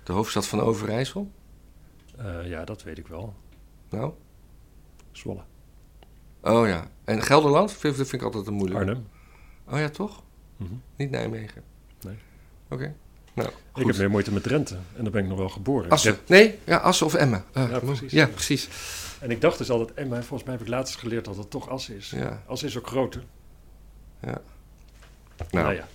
[0.03, 1.31] De hoofdstad van Overijssel?
[2.19, 3.35] Eh, ja, dat weet ik wel.
[3.91, 4.13] Nou?
[5.13, 5.43] Zwolle.
[6.43, 6.89] Oh ja.
[7.05, 7.73] En Gelderland?
[7.73, 8.81] Vind, dat vind ik altijd een moeilijk.
[8.81, 9.07] Arnhem.
[9.69, 10.23] Oh ja, toch?
[10.57, 10.73] Mhm.
[10.97, 11.63] Niet Nijmegen?
[12.01, 12.17] Nee.
[12.71, 12.95] Oké.
[13.35, 14.75] Nou, Ik heb meer moeite met Drenthe.
[14.97, 15.91] En daar ben ik nog wel geboren.
[15.91, 16.13] Assen.
[16.13, 17.45] heb- Nee, ja, Assen of Emmen.
[17.53, 18.13] Eh, Ja, precies.
[18.13, 18.69] Ja, precies.
[19.21, 21.51] En ik dacht dus altijd, en maar volgens mij heb ik laatst geleerd dat het
[21.51, 22.11] toch Assen is.
[22.11, 22.43] Ja.
[22.47, 23.23] Assen is ook groter.
[24.21, 24.39] Nou,
[25.51, 25.89] Nou, ja.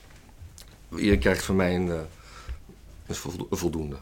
[0.97, 1.99] je krijgt van mij een, eh,
[3.07, 3.15] een
[3.57, 3.95] voldoende.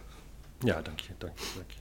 [0.59, 1.77] Ja, dank je, dank je, dank je.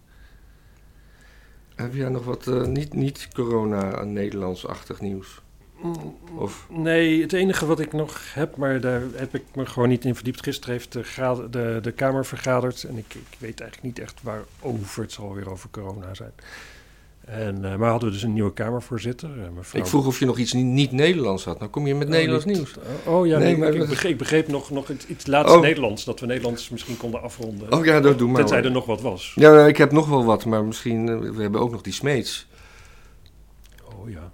[1.75, 5.41] Heb jij nog wat eh, niet, niet corona-Nederlands-achtig nieuws?
[6.35, 10.05] Of, Nee, het enige wat ik nog heb, maar daar heb ik me gewoon niet
[10.05, 10.43] in verdiept.
[10.43, 15.03] Gisteren heeft de, de, de Kamer vergaderd en ik, ik weet eigenlijk niet echt waarover.
[15.03, 16.33] Het zal weer over corona zijn.
[17.25, 19.81] En, eh, maar hadden we dus een nieuwe Kamervoorzitter, eh, mevrouw...
[19.81, 21.59] ik vroeg of je nog iets niet, niet Nederlands had.
[21.59, 22.75] Nou kom je met Oh, Nederlands niet- nieuws.
[23.07, 25.55] Oh, oh ja, Nee, nee, maar ik, begreep, ik begreep nog, nog iets, iets laatst
[25.55, 25.61] Oh.
[25.61, 26.05] Nederlands.
[26.05, 27.73] Dat we Nederlands misschien konden afronden.
[27.73, 28.37] Oh ja, dat doe maar.
[28.41, 28.67] tenzij hoor.
[28.67, 29.33] er nog wat was.
[29.35, 31.09] Ja, nou, ik heb nog wel wat, maar misschien...
[31.09, 32.47] eh, we hebben ook nog die Smeets.
[33.99, 34.33] Oh ja.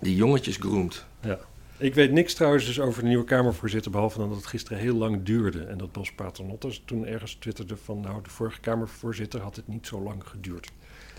[0.00, 1.06] Die jongetjes groemt.
[1.22, 1.38] Ja.
[1.76, 4.94] Ik weet niks trouwens dus over de nieuwe Kamervoorzitter, behalve dan dat het gisteren heel
[4.94, 5.62] lang duurde.
[5.64, 9.86] En dat Bos Paternotte toen ergens twitterde van, nou, de vorige Kamervoorzitter had het niet
[9.86, 10.70] zo lang geduurd.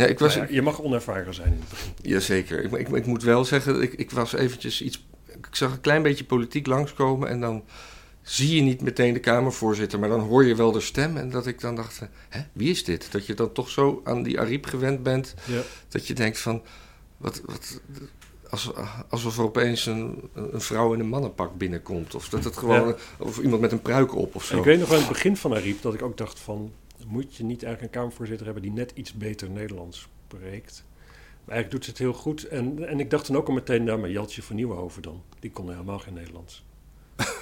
[0.02, 1.92] Ja, ik was, ja, je mag onervaren zijn in het begin.
[2.02, 2.64] Jazeker.
[2.64, 5.06] Ik, ik, ik moet wel zeggen, ik, ik was eventjes iets...
[5.28, 7.64] Ik zag een klein beetje politiek langskomen en dan
[8.22, 11.18] zie je niet meteen de Kamervoorzitter, maar dan hoor je wel de stem.
[11.18, 13.12] En dat ik dan dacht, hè, wie is dit?
[13.12, 15.62] Dat je dan toch zo aan die Ariep gewend bent, Ja.
[15.90, 16.62] dat je denkt van...
[17.18, 17.82] Wat, wat,
[18.50, 18.72] als,
[19.10, 22.16] alsof er opeens een, een vrouw in een mannenpak binnenkomt.
[22.16, 22.88] Of dat het gewoon...
[22.88, 22.96] Ja.
[23.18, 24.58] Of iemand met een pruik op of En zo.
[24.58, 26.72] ik weet nog in het begin van Ariep dat ik ook dacht van...
[27.08, 30.84] moet je niet eigenlijk een Kamervoorzitter hebben die net iets beter Nederlands spreekt?
[31.46, 32.44] Maar eigenlijk doet ze het heel goed.
[32.48, 35.24] En, en ik dacht dan ook al meteen, nou, maar Jeltje van Nieuwenhoven dan.
[35.40, 36.64] Die kon helemaal geen Nederlands.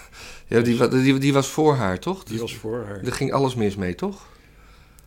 [0.48, 2.24] Ja, die, die, die was voor haar, toch?
[2.24, 3.04] Die was voor haar.
[3.04, 4.28] Er ging alles mis mee, toch?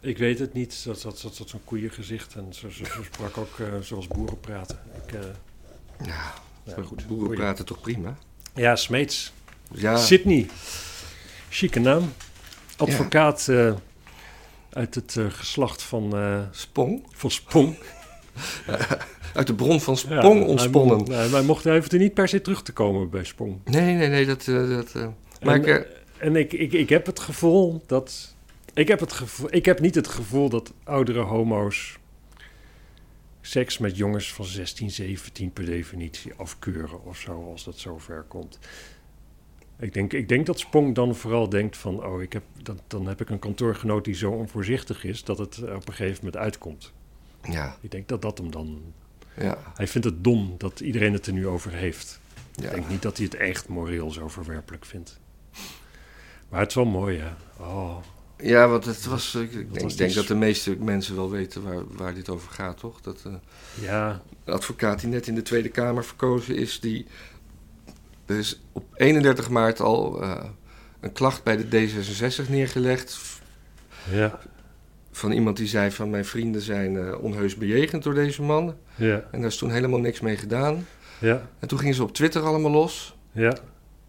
[0.01, 0.85] Ik weet het niet.
[0.85, 2.35] Dat dat, dat, dat zo'n koeiengezicht.
[2.35, 4.79] En ze, ze, ze sprak ook eh, zoals boeren praten.
[5.07, 5.21] Ik, eh,
[6.07, 6.33] Ja,
[6.65, 7.07] ja, goed.
[7.07, 8.17] boeren praten toch prima?
[8.55, 9.33] Ja, Smeets.
[9.71, 10.47] Ja, Sydney.
[11.49, 12.13] Chique naam.
[12.77, 13.75] Advocaat eh,
[14.73, 17.07] uit het eh, geslacht van, eh, Spong.
[17.11, 17.77] van Spong.
[19.35, 20.97] Uit de bron van Ja, Spong hij ontsponnen.
[20.97, 23.61] mo- Hij, hij mocht, hij hoefde niet per se terug te komen bij Spong.
[23.65, 24.49] Nee, nee, nee, dat...
[24.49, 24.95] eh, dat
[25.43, 25.87] maar en, ik,
[26.19, 28.35] en ik, ik, ik heb het gevoel dat...
[28.75, 31.99] Ik heb, het gevoel, ik heb niet het gevoel dat oudere homo's
[33.41, 38.59] seks met jongens van 16, 17 per definitie afkeuren of zo, als dat zover komt.
[39.83, 43.07] Ik denk, ik denk dat Spong dan vooral denkt van, oh, ik heb, dan, dan
[43.07, 46.43] heb ik een kantoorgenoot die zo onvoorzichtig is dat het er op een gegeven moment
[46.43, 46.93] uitkomt.
[47.49, 48.83] ja, Ik denk dat dat hem dan...
[49.37, 52.21] ja, Hij vindt het dom dat iedereen het er nu over heeft.
[52.57, 55.21] Ik denk niet dat hij het echt moreel zo verwerpelijk vindt.
[56.49, 57.31] Maar het is wel mooi, hè?
[57.57, 57.97] Oh,
[58.37, 59.35] Ja, want het was...
[59.35, 62.79] Ik, denk, was denk dat de meeste mensen wel weten waar, waar dit over gaat,
[62.79, 63.01] toch?
[63.01, 63.33] Dat eh,
[63.81, 67.07] ja, de advocaat die net in de Tweede Kamer verkozen is, die...
[68.27, 70.45] Er is op 31 maart al eh,
[71.01, 73.19] een klacht bij de D66 neergelegd...
[74.11, 74.39] ja,
[75.13, 78.75] van iemand die zei van mijn vrienden zijn eh, onheus bejegend door deze man.
[78.95, 80.87] ja, En daar is toen helemaal niks mee gedaan.
[81.19, 83.17] ja, En toen gingen ze op Twitter allemaal los.
[83.33, 83.57] ja,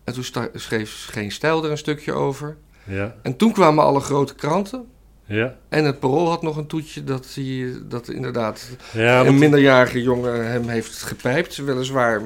[0.03, 0.23] En toen
[0.53, 2.57] schreef Geen Stijl er een stukje over.
[2.83, 4.85] ja, En toen kwamen alle grote kranten.
[5.25, 5.55] ja.
[5.69, 10.47] En het Parool had nog een toetje dat, hij, dat inderdaad Ja, een minderjarige jongen
[10.51, 11.55] hem heeft gepijpt.
[11.57, 12.21] Weliswaar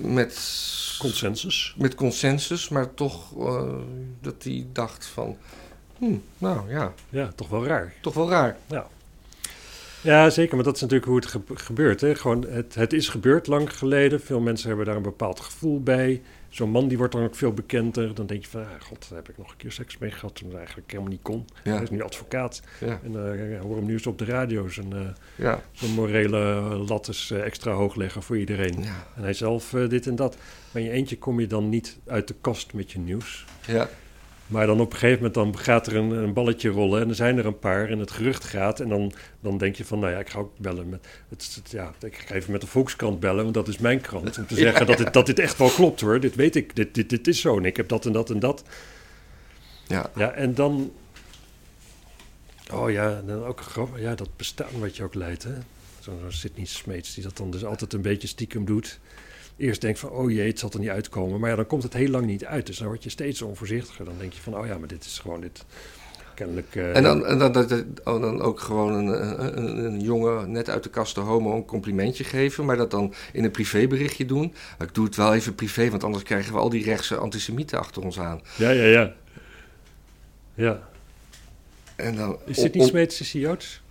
[0.00, 0.34] met,
[0.98, 1.74] consensus.
[1.78, 3.74] met consensus, maar toch eh,
[4.20, 5.36] dat hij dacht van...
[5.98, 7.94] hm, nou ja, Ja, toch wel raar.
[8.00, 8.56] toch wel raar.
[10.02, 12.00] Ja, zeker, maar dat is natuurlijk hoe het ge- gebeurt.
[12.00, 12.14] Hè?
[12.14, 14.20] Gewoon, het, het is gebeurd lang geleden.
[14.20, 16.22] Veel mensen hebben daar een bepaald gevoel bij.
[16.50, 18.14] Zo'n man die wordt dan ook veel bekender.
[18.14, 20.34] Dan denk je van, ah, god, daar heb ik nog een keer seks mee gehad...
[20.34, 21.44] toen het eigenlijk helemaal niet kon.
[21.62, 22.62] Hij is nu advocaat.
[22.80, 23.10] ja, En
[23.52, 25.00] ik hoor hem nu eens op de radio zijn, eh,
[25.36, 26.38] ja, zijn morele
[26.88, 28.84] lat eh, extra hoog leggen voor iedereen.
[29.16, 30.36] En hij zelf dit en dat.
[30.72, 33.44] Maar in je eentje kom je dan niet uit de kast met je nieuws.
[33.66, 33.88] ja.
[34.50, 37.14] Maar dan op een gegeven moment dan gaat er een, een balletje rollen en er
[37.14, 38.80] zijn er een paar en het gerucht gaat.
[38.80, 41.70] En dan, dan denk je van, nou ja, ik ga ook bellen met, het, het-
[41.70, 44.38] ja, ik ga even met de Volkskrant bellen, want dat is mijn krant.
[44.38, 46.94] Om te zeggen dat, dit, dat dit echt wel klopt hoor, dit weet ik, dit,
[46.94, 48.62] dit, dit is zo en ik heb dat en dat en dat.
[49.86, 50.10] ja.
[50.16, 50.92] Ja, en dan,
[52.72, 53.62] oh ja, dan ook
[53.96, 55.52] ja, dat bestaan wat je ook leidt hè.
[56.00, 58.98] Zo'n zo Sidney Smeets die dat dan dus altijd een beetje stiekem doet.
[59.60, 61.40] Eerst denkt van, oh jee, het zal er niet uitkomen.
[61.40, 62.66] Maar ja, dan komt het heel lang niet uit.
[62.66, 64.04] Dus dan word je steeds onvoorzichtiger.
[64.04, 65.64] Dan denk je van, oh ja, maar dit is gewoon dit.
[66.34, 66.74] Kennelijk...
[66.76, 69.06] eh, En dan, en dan, dat- oh, dan ook gewoon een,
[69.58, 73.14] een, een, jongen net uit de kast de homo een complimentje geven, maar dat dan
[73.32, 74.54] in een privéberichtje doen.
[74.78, 78.02] Ik doe het wel even privé, want anders krijgen we al die rechtse antisemieten achter
[78.02, 78.40] ons aan.
[78.56, 79.12] Ja, ja, ja.
[80.54, 80.88] Ja.
[81.96, 83.82] En dan, Is dit niet on- Smeets, is hij Joods?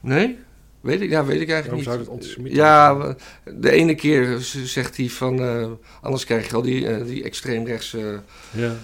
[0.00, 0.38] Nee?
[0.84, 1.94] Weet ik, ja, weet ik eigenlijk niet.
[1.94, 5.66] zou antisemiet Ja, de ene keer zegt hij van, eh,
[6.00, 8.20] anders krijg je al die, eh, die extreemrechtse
[8.50, 8.74] Ja.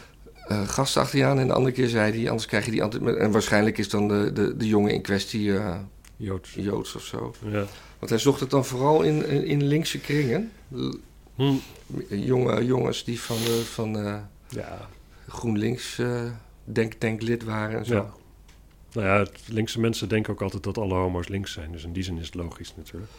[0.49, 1.39] eh gasten achter je aan.
[1.39, 2.83] En de andere keer zei hij, anders krijg je die...
[2.83, 5.53] anti- En waarschijnlijk is dan de, de, de jongen in kwestie
[6.17, 6.55] Joods.
[6.55, 7.35] Joods of zo.
[7.51, 7.65] Ja.
[7.99, 10.51] Want hij zocht het dan vooral in, in, in linkse kringen.
[11.37, 11.55] Hm.
[12.09, 13.93] Jonge jongens die van, van
[14.49, 14.89] Ja.
[15.29, 16.01] GroenLinks
[16.65, 17.95] denktanklid waren en zo.
[17.95, 18.11] ja.
[18.93, 21.73] Nou ja, linkse mensen denken ook altijd dat alle homo's links zijn.
[21.73, 23.13] Dus in die zin is het logisch natuurlijk.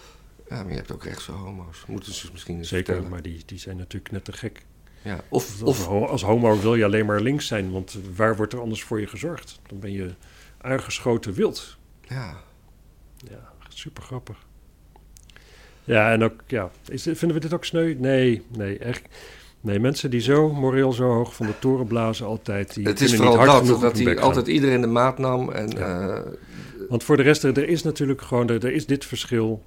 [0.49, 1.83] Ja, maar je hebt ook rechtse homo's.
[1.87, 3.09] Moeten ze misschien eens Zeker, vertellen.
[3.11, 4.65] maar die, die zijn natuurlijk net te gek.
[5.01, 5.19] Ja.
[5.29, 8.53] Of, Als, of, ho- als homo wil je alleen maar links zijn, want waar wordt
[8.53, 9.59] er anders voor je gezorgd?
[9.67, 10.13] Dan ben je
[10.57, 11.77] aangeschoten wild.
[12.07, 12.43] ja.
[13.29, 14.37] Ja, super grappig.
[15.83, 17.93] Ja, en ook, ja, is, vinden we dit ook sneu?
[17.97, 19.01] Nee, nee, echt.
[19.61, 23.09] Nee, mensen die zo moreel zo hoog van de toren blazen altijd, die het is
[23.11, 25.49] niet vooral hard dat, hij altijd iedereen de maat nam.
[25.51, 26.07] En, Ja.
[26.09, 26.31] eh,
[26.89, 29.63] Want voor de rest, er is natuurlijk gewoon, er, er is dit verschil.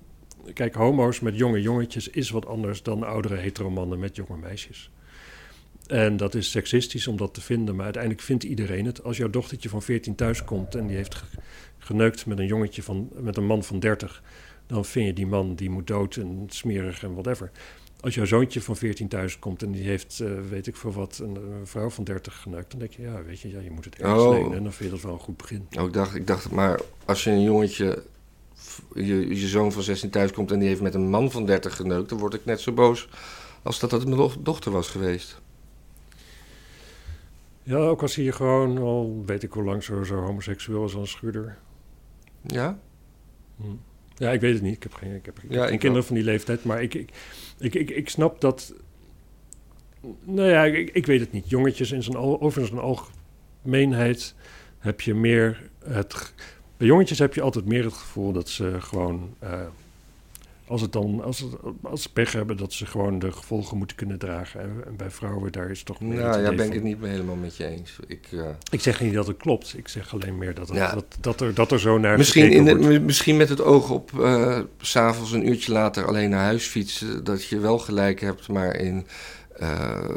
[0.53, 4.91] kijk, homo's met jonge jongetjes is wat anders dan oudere heteromannen met jonge meisjes.
[5.87, 9.03] En dat is seksistisch om dat te vinden, maar uiteindelijk vindt iedereen het.
[9.05, 11.25] Als jouw dochtertje van 14 thuis komt en die heeft ge-
[11.79, 14.23] geneukt met een jongetje van, met een man van 30,
[14.67, 17.51] dan vind je die man die moet dood en smerig en whatever.
[18.05, 21.19] Als jouw zoontje van 14 thuis komt en die heeft, eh, weet ik veel wat,
[21.23, 23.85] een, een vrouw van 30 geneukt, dan denk je, ja, weet je, ja, je moet
[23.85, 24.31] het ergens Oh.
[24.33, 25.67] lenen en dan vind je dat wel een goed begin.
[25.79, 28.03] Oh, ik, dacht, ik dacht, maar als je een jongetje,
[28.95, 31.77] je, je zoon van 16 thuis komt en die heeft met een man van 30
[31.77, 33.09] geneukt, dan word ik net zo boos
[33.62, 35.40] als dat het mijn do- dochter was geweest.
[37.62, 41.01] Ja, ook als hij gewoon al, weet ik hoe lang, zo, zo homoseksueel is als
[41.03, 41.59] een schuurder.
[42.43, 42.79] Ja?
[43.57, 43.64] Hm.
[44.16, 44.77] Ja, ik weet het niet.
[44.77, 46.64] Ik heb geen, ik heb, ik heb Ja, geen kinderen van die leeftijd.
[46.64, 47.11] Maar ik, ik,
[47.59, 48.74] ik, ik, ik snap dat...
[50.24, 51.48] Nou ja, ik, ik weet het niet.
[51.50, 54.35] Jongetjes in zijn, over zijn algemeenheid
[54.79, 56.33] heb je meer het...
[56.77, 59.35] Bij jongetjes heb je altijd meer het gevoel dat ze gewoon...
[59.38, 59.61] eh,
[60.75, 63.97] als, het dan, als, het, als ze pech hebben, dat ze gewoon de gevolgen moeten
[63.97, 64.61] kunnen dragen.
[64.61, 67.57] En, bij vrouwen, daar is toch meer Nou ja, ben ik het niet helemaal met
[67.57, 67.99] je eens.
[68.07, 69.75] Ik, eh, Ik zeg niet dat het klopt.
[69.77, 70.95] Ik zeg alleen meer dat, het, Ja.
[70.95, 74.21] dat, dat, er, dat er zo naar misschien, in de, misschien met het oog op
[74.21, 78.49] eh, s s'avonds een uurtje later alleen naar huis fietsen, dat je wel gelijk hebt,
[78.49, 79.07] maar in
[79.57, 80.09] eh,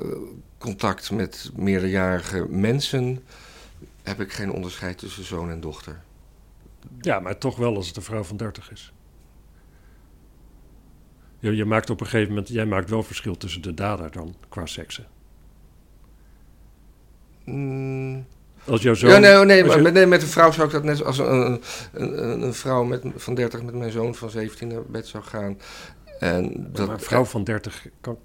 [0.57, 3.23] contact met meerderjarige mensen
[4.03, 6.01] heb ik geen onderscheid tussen zoon en dochter.
[7.01, 8.91] Ja, maar toch wel als het een vrouw van 30 is.
[11.39, 14.35] Je, je maakt op een gegeven moment, jij maakt wel verschil tussen de dader dan
[14.49, 15.05] qua seksen.
[17.45, 18.25] Mm,
[18.65, 19.09] Als jouw zoon.
[19.09, 21.03] ja, nee, oh, nee, maar je- met, nee, met een vrouw zou ik dat net
[21.03, 21.61] als een, een,
[21.93, 25.57] een, een vrouw met, van 30 met mijn zoon van 17 naar bed zou gaan.
[26.19, 28.17] En dat, maar een vrouw van 30 kan,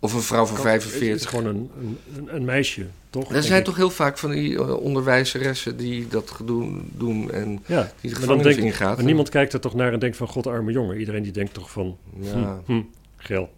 [0.00, 1.14] of een vrouw van kan- 45.
[1.14, 1.70] is gewoon een,
[2.14, 3.32] een, een, meisje, toch?
[3.34, 3.64] Er zijn ik.
[3.64, 8.16] toch heel vaak van die eh, onderwijzeressen die dat doen, doen en Ja, die de
[8.16, 8.96] gevangenis denk, ingaat.
[8.96, 10.98] maar niemand kijkt er toch naar en denkt van god arme jongen.
[10.98, 12.82] Iedereen die denkt toch van Ja, hm, hm,
[13.16, 13.50] geel.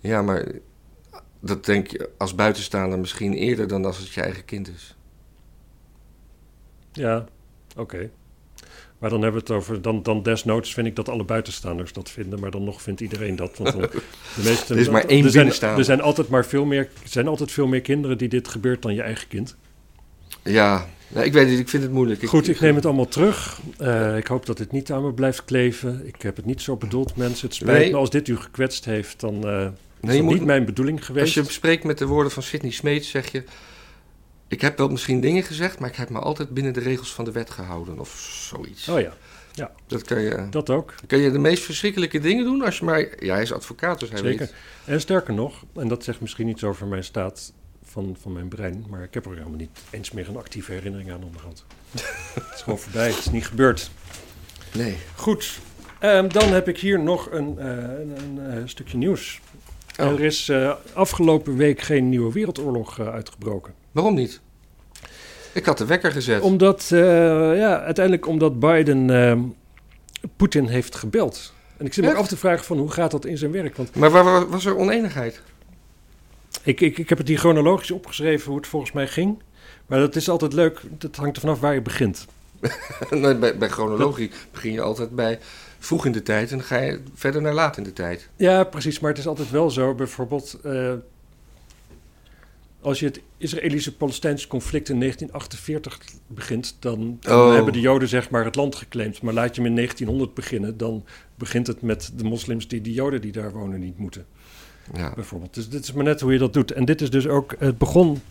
[0.00, 0.46] ja, maar
[1.40, 4.96] dat denk je als buitenstaander misschien eerder dan als het je eigen kind is.
[6.92, 7.24] Ja,
[7.76, 8.10] oké.
[9.00, 12.10] Maar dan hebben we het over, dan, dan desnoods vind ik dat alle buitenstaanders dat
[12.10, 13.58] vinden, maar dan nog vindt iedereen dat.
[13.58, 16.64] Want dan, de meeste, Er is maar één er zijn, er zijn altijd maar veel
[16.64, 19.56] meer, er zijn altijd veel meer kinderen die dit gebeurt dan je eigen kind.
[20.42, 22.24] Ja, nou, ik weet het, ik vind het moeilijk.
[22.24, 23.60] Goed, ik neem het allemaal terug.
[23.78, 26.06] Eh, ik hoop dat het niet aan me blijft kleven.
[26.06, 27.46] Ik heb het niet zo bedoeld, mensen.
[27.46, 27.90] Het spijt Nee.
[27.90, 29.66] me als dit u gekwetst heeft, dan eh
[30.00, 31.36] is Nee, moet, niet mijn bedoeling geweest.
[31.36, 33.42] als je spreekt met de woorden van Sidney Smeets, zeg je...
[34.50, 37.24] Ik heb wel misschien dingen gezegd, maar ik heb me altijd binnen de regels van
[37.24, 37.98] de wet gehouden.
[37.98, 38.10] Of
[38.48, 38.88] zoiets.
[38.88, 40.94] Oh ja, Dat kan je, dat ook.
[41.06, 43.24] kan je de meest verschrikkelijke dingen doen als je maar...
[43.24, 44.38] Ja, hij is advocaat, dus hij Zeker.
[44.38, 44.54] weet...
[44.84, 47.52] En sterker nog, en dat zegt misschien iets over mijn staat
[47.84, 51.12] van, van mijn brein, maar ik heb er helemaal niet eens meer een actieve herinnering
[51.12, 51.64] aan onderhand.
[52.34, 53.90] het is gewoon voorbij, het is niet gebeurd.
[54.74, 54.96] Nee.
[55.14, 55.58] Goed,
[55.98, 59.40] ehm, dan heb ik hier nog een, eh, een, een, eh, stukje nieuws.
[59.98, 60.06] Oh.
[60.06, 63.79] Er is eh, afgelopen week geen nieuwe wereldoorlog uitgebroken.
[63.92, 64.40] Waarom niet?
[65.52, 66.42] Ik had de wekker gezet.
[66.42, 67.00] Omdat, eh,
[67.56, 69.40] ja, uiteindelijk omdat Biden ehm,
[70.36, 71.52] Poetin heeft gebeld.
[71.76, 73.76] En ik zit me af te vragen van hoe gaat dat in zijn werk?
[73.76, 75.42] Want Maar waar, waar was er oneenigheid?
[76.62, 79.42] Ik, ik, ik heb het hier chronologisch opgeschreven hoe het volgens mij ging.
[79.86, 80.80] Maar dat is altijd leuk.
[80.98, 82.26] Dat hangt er vanaf waar je begint.
[83.10, 85.38] Nee, bij, bij chronologie begin je altijd bij
[85.78, 88.28] vroeg in de tijd en dan ga je verder naar laat in de tijd.
[88.36, 89.00] Ja, precies.
[89.00, 89.94] Maar het is altijd wel zo.
[89.94, 90.92] Bijvoorbeeld, eh,
[92.80, 97.54] als je het Israëlische-Palestijnse conflict in 1948 begint, dan, dan Oh.
[97.54, 99.22] hebben de Joden zeg maar het land geclaimd.
[99.22, 102.92] Maar laat je hem in 1900 beginnen, dan begint het met de moslims die de
[102.92, 104.26] Joden die daar wonen niet moeten.
[104.94, 105.12] Ja.
[105.14, 105.54] bijvoorbeeld.
[105.54, 106.72] Dus dit is maar net hoe je dat doet.
[106.72, 108.22] En dit is dus ook, het begon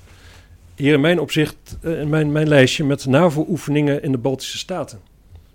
[0.75, 4.99] hier in mijn opzicht, eh, in mijn, mijn lijstje, met NAVO-oefeningen in de Baltische Staten.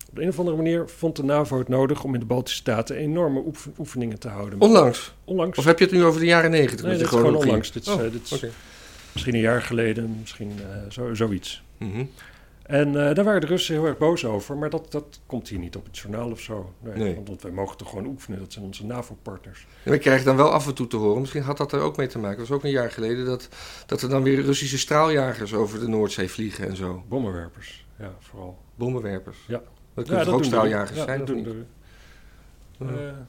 [0.08, 2.58] Op de een of andere manier vond de NAVO het nodig om in de Baltische
[2.58, 4.60] Staten enorme oef- oefeningen te houden.
[4.60, 5.14] Onlangs.
[5.24, 5.58] onlangs.
[5.58, 6.80] Of heb je het nu over de jaren negentig?
[6.80, 7.72] nee, met dit is gewoon onlangs.
[7.72, 8.50] Dit is, Oh, eh, dit is oké.
[9.14, 11.62] Misschien een jaar geleden, misschien eh, zo, zoiets.
[11.78, 12.04] Mhm.
[12.62, 15.58] En eh, daar waren de Russen heel erg boos over, maar dat, dat komt hier
[15.58, 16.72] niet op het journaal of zo.
[16.80, 17.20] Nee, Nee.
[17.24, 19.66] Want, wij mogen toch gewoon oefenen, dat zijn onze NAVO-partners.
[19.82, 21.96] En we krijgen dan wel af en toe te horen, misschien had dat er ook
[21.96, 23.48] mee te maken, dat was ook een jaar geleden, dat,
[23.86, 27.04] dat er dan weer Russische straaljagers over de Noordzee vliegen en zo.
[27.08, 28.58] Bommenwerpers, ja, vooral.
[28.74, 29.38] Bommenwerpers.
[29.46, 29.62] Ja.
[29.94, 31.56] Dat kunnen toch ook straaljagers ja, zijn, dat of doen niet?
[32.78, 33.26] de- Ja.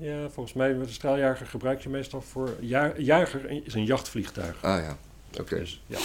[0.00, 2.56] Ja, volgens mij, een straaljager gebruik je meestal voor...
[2.60, 4.62] Ja, jager is een jachtvliegtuig.
[4.62, 4.96] Ah ja,
[5.40, 5.58] oké.
[5.58, 5.98] Dus, ja.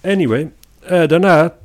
[0.00, 1.58] Anyway, eh, daarna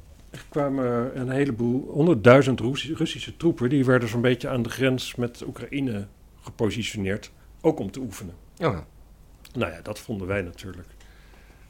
[0.49, 3.69] kwamen een heleboel, honderdduizend Russische troepen...
[3.69, 6.07] die werden zo'n beetje aan de grens met Oekraïne
[6.41, 7.31] gepositioneerd.
[7.61, 8.33] Ook om te oefenen.
[8.55, 8.85] Ja.
[9.53, 10.87] Nou ja, dat vonden wij natuurlijk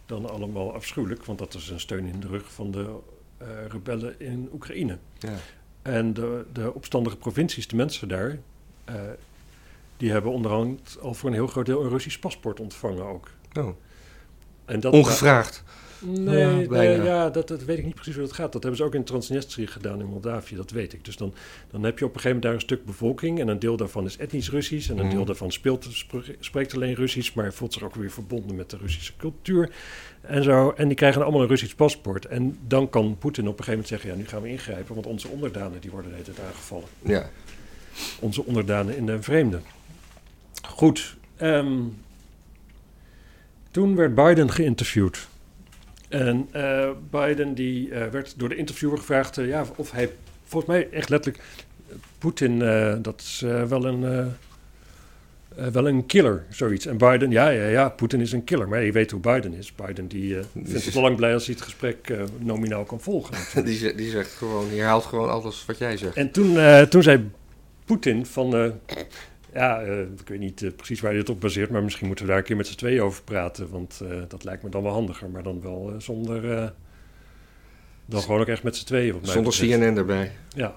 [0.05, 1.25] dan allemaal afschuwelijk...
[1.25, 2.95] want dat is een steun in de rug van de
[3.37, 4.97] eh, rebellen in Oekraïne.
[5.19, 5.35] Ja.
[5.81, 8.37] En de, de opstandige provincies, de mensen daar,
[8.85, 8.95] eh,
[10.01, 13.27] die hebben onderhand al voor een heel groot deel een Russisch paspoort ontvangen ook.
[13.53, 13.69] Oh.
[14.65, 15.63] En dat, Ongevraagd.
[15.99, 18.51] Nee, Ja, nee, ja, dat, dat weet ik niet precies hoe dat gaat.
[18.51, 21.05] Dat hebben ze ook in Transnistrië gedaan in Moldavië, dat weet ik.
[21.05, 21.33] Dus dan,
[21.71, 23.39] dan heb je op een gegeven moment daar een stuk bevolking...
[23.39, 24.89] en een deel daarvan is etnisch Russisch...
[24.89, 25.15] en een Mhm.
[25.15, 27.33] deel daarvan speelt, spre- spreekt alleen Russisch...
[27.33, 29.71] maar voelt zich ook weer verbonden met de Russische cultuur
[30.21, 30.69] en zo.
[30.71, 32.25] En die krijgen allemaal een Russisch paspoort.
[32.25, 34.09] En dan kan Poetin op een gegeven moment zeggen...
[34.09, 36.87] ja, nu gaan we ingrijpen, want onze onderdanen die worden de hele tijd aangevallen.
[37.01, 37.29] Ja.
[38.19, 39.59] Onze onderdanen in de vreemde.
[40.61, 41.15] Goed.
[41.37, 41.79] ehm,
[43.71, 45.27] toen werd Biden geïnterviewd.
[46.11, 50.09] En eh, Biden die, eh, werd door de interviewer gevraagd eh, ja, of hij,
[50.43, 51.43] volgens mij echt letterlijk,
[52.17, 52.59] Poetin,
[53.01, 54.31] dat is wel, een,
[55.71, 56.85] wel een killer, zoiets.
[56.85, 58.67] En Biden, ja, ja, ja, Poetin is een killer.
[58.67, 59.75] Maar je weet hoe Biden is.
[59.75, 63.35] Biden die, vindt het al lang blij als hij het gesprek nominaal kan volgen.
[63.65, 66.15] Die, die zegt gewoon, die herhaalt gewoon alles wat jij zegt.
[66.15, 66.57] En toen,
[66.89, 67.29] toen zei
[67.85, 68.73] Poetin van...
[69.53, 71.69] ja, eh, ik weet niet eh, precies waar je het op baseert...
[71.69, 73.69] maar misschien moeten we daar een keer met z'n tweeën over praten...
[73.69, 75.29] want eh, dat lijkt me dan wel handiger.
[75.29, 76.73] Maar dan wel zonder...
[78.05, 79.13] dan gewoon ook echt met z'n tweeën.
[79.21, 79.79] Zonder betreft.
[79.79, 80.31] CNN erbij.
[80.55, 80.75] Ja.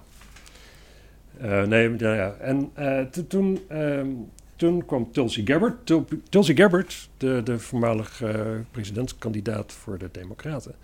[1.66, 2.34] Nee, ja, ja.
[2.34, 2.72] En
[3.10, 4.08] to- toen, ehm,
[4.56, 5.86] toen kwam Tulsi Gabbard.
[5.86, 8.22] Tul- Tulsi Gabbard, de, de voormalig
[8.70, 10.74] presidentskandidaat voor de Democraten.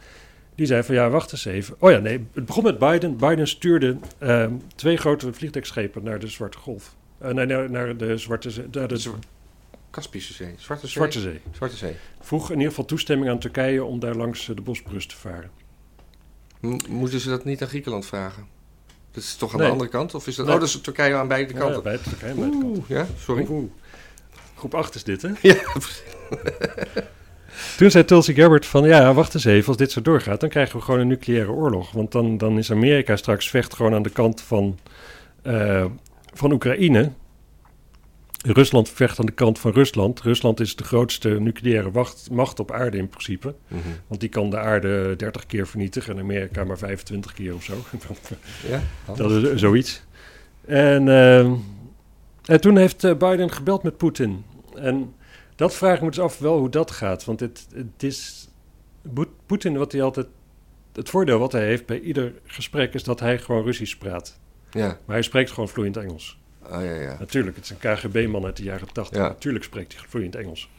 [0.55, 1.74] Die zei van ja, wacht eens even.
[1.79, 3.16] Oh ja, nee, het begon met Biden.
[3.16, 6.96] Biden stuurde ehm, twee grote vliegtuigschepen naar de Zwarte Golf.
[7.21, 8.65] Eh, nee, naar, naar de Zwarte Zee.
[8.73, 9.19] naar de Zwa-
[9.91, 10.55] Kaspische Zee.
[10.59, 10.93] Zwarte Zee.
[10.97, 11.41] Zwarte Zee.
[11.53, 11.97] Zwarte Zee.
[12.21, 15.51] Vroeg in ieder geval toestemming aan Turkije om daar langs eh, de Bosporus te varen.
[16.61, 18.47] M- moeten ze dat niet aan Griekenland vragen?
[19.11, 19.67] Dat is toch aan Nee.
[19.67, 20.15] de andere kant?
[20.15, 20.47] Of is dat...
[20.47, 20.55] Nee.
[20.55, 21.83] Oh, dat is Turkije aan beide Ja, kanten.
[21.83, 22.65] bij Turkije, bij de kant.
[22.77, 23.47] Oeh, ja, sorry.
[23.49, 23.71] Oeh.
[24.57, 25.29] Groep 8 is dit, hè?
[25.49, 25.55] Ja,
[27.77, 30.77] Toen zei Tulsi Gabbard van, ja, wacht eens even, als dit zo doorgaat, dan krijgen
[30.79, 31.93] we gewoon een nucleaire oorlog.
[31.93, 34.79] Want dan, dan is Amerika straks vecht gewoon aan de kant van,
[35.43, 35.85] eh,
[36.33, 37.12] van Oekraïne.
[38.47, 40.21] Rusland vecht aan de kant van Rusland.
[40.21, 43.55] Rusland is de grootste nucleaire wacht, macht op aarde in principe.
[43.69, 43.81] Mhm.
[44.07, 47.75] Want die kan de aarde 30 keer vernietigen en Amerika maar 25 keer of zo.
[48.71, 48.83] ja?
[49.14, 50.03] Dat is eh, zoiets.
[50.64, 51.53] En, ehm,
[52.45, 54.45] en toen heeft eh, Biden gebeld met Poetin.
[54.75, 55.14] En
[55.57, 57.25] dat vraag ik me dus af wel hoe dat gaat.
[57.25, 58.49] Want het, het is...
[59.47, 60.27] Poetin, wat hij altijd...
[60.93, 64.39] Het voordeel wat hij heeft bij ieder gesprek is dat hij gewoon Russisch praat.
[64.71, 64.87] Ja.
[64.87, 66.39] Maar hij spreekt gewoon vloeiend Engels.
[66.63, 67.17] Oh, ja, ja.
[67.19, 69.19] Natuurlijk, het is een KGB-man uit de jaren 80.
[69.19, 69.29] Ja.
[69.29, 70.71] Natuurlijk spreekt hij vloeiend Engels.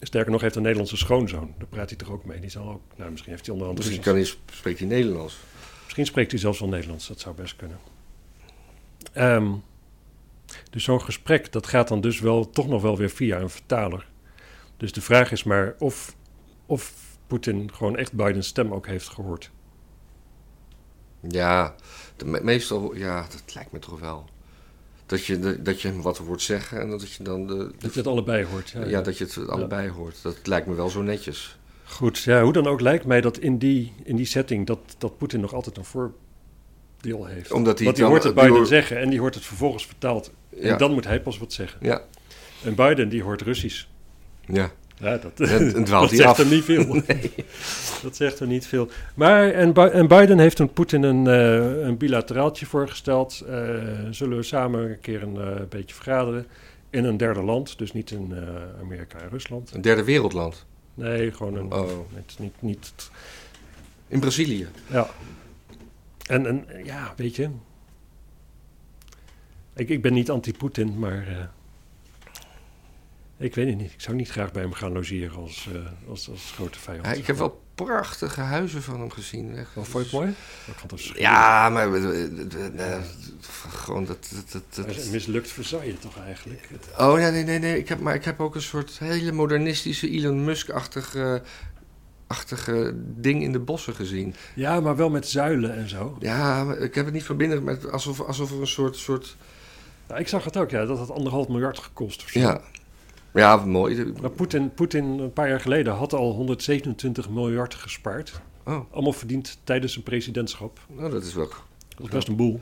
[0.00, 1.54] Sterker nog, heeft een Nederlandse schoonzoon.
[1.58, 2.40] Daar praat hij toch ook mee.
[2.40, 2.80] Die zal ook...
[2.96, 4.36] Nou, misschien heeft hij onderhand Misschien Russisch.
[4.36, 5.38] kan hij, spreekt hij Nederlands.
[5.82, 7.78] Misschien spreekt hij zelfs wel Nederlands, dat zou best kunnen.
[9.12, 9.52] Ehm,
[10.70, 14.06] dus zo'n gesprek, dat gaat dan dus wel toch nog wel weer via een vertaler.
[14.76, 16.16] Dus de vraag is maar of,
[16.66, 16.94] of
[17.26, 19.50] Poetin gewoon echt Bidens stem ook heeft gehoord.
[21.28, 21.74] Ja,
[22.16, 24.24] de, me- meestal, ja, dat lijkt me toch wel.
[25.06, 27.72] Dat je, de- dat je hem wat hoort zeggen en dat je dan de, de-
[27.78, 28.70] Dat je het allebei hoort.
[28.70, 29.00] Ja, ja, ja.
[29.00, 30.22] dat je het allebei hoort.
[30.22, 31.58] Dat lijkt me wel zo netjes.
[31.84, 35.18] Goed, ja, hoe dan ook lijkt mij dat in die, in die setting dat, dat
[35.18, 37.52] Poetin nog altijd een voordeel heeft.
[37.52, 39.86] Omdat hij Want die dan- hoort het Biden hoort- zeggen en die hoort het vervolgens
[39.86, 40.30] vertaald.
[40.60, 41.78] En dan moet hij pas wat zeggen.
[41.82, 42.02] Ja,
[42.64, 43.84] En Biden die hoort Russisch.
[44.46, 44.70] ja.
[45.02, 46.38] Ja, dat, En, dat zegt af.
[46.38, 47.02] er niet veel.
[48.02, 48.88] Dat zegt er niet veel.
[49.14, 53.44] Maar, en, en Biden heeft toen Poetin een, eh, een bilateraaltje voorgesteld.
[53.48, 53.56] Eh,
[54.10, 56.46] zullen we samen een keer een eh, beetje vergaderen
[56.90, 57.78] in een derde land.
[57.78, 58.34] Dus niet in
[58.80, 59.74] Amerika en Rusland.
[59.74, 60.66] Een derde wereldland.
[60.94, 61.72] Nee, gewoon een...
[61.72, 61.88] Oh.
[62.14, 63.10] Niet, niet, niet,
[64.08, 64.66] In Brazilië.
[64.86, 65.08] ja.
[66.28, 67.48] En, en ja, weet je...
[69.74, 71.50] Ik, ik ben niet anti-Poetin, maar...
[73.42, 73.92] ik weet het niet.
[73.92, 77.06] Ik zou niet graag bij hem gaan logeren als, eh, als, als grote vijand.
[77.06, 79.56] Ja, ik heb wel prachtige huizen van hem gezien.
[79.56, 79.74] Echt.
[79.74, 80.34] Wel, vond je het mooi?
[81.14, 83.02] Ja, maar eh, eh,
[83.68, 84.28] gewoon dat...
[84.34, 86.68] dat, dat, dat- mislukt Versailles toch eigenlijk?
[86.98, 87.78] Oh nee, nee, nee, nee.
[87.78, 91.42] Ik heb, maar ik heb ook een soort hele modernistische Elon Musk-achtige
[92.26, 94.34] achtige ding in de bossen gezien.
[94.54, 96.16] Ja, maar wel met zuilen en zo.
[96.20, 99.36] Ja, ik heb het niet verbinden met alsof, alsof er een soort, soort
[100.08, 102.22] Ja, ik zag het ook, ja, dat had anderhalf miljard gekost.
[102.22, 102.38] Of zo.
[102.38, 102.60] ja,
[103.34, 104.12] ja, mooi.
[104.20, 108.40] Maar Poetin, Poetin een paar jaar geleden had al 127 miljard gespaard.
[108.64, 110.80] Oh, Allemaal verdiend tijdens zijn presidentschap.
[110.88, 111.48] nou, dat is wel.
[111.88, 112.60] Dat is best een boel.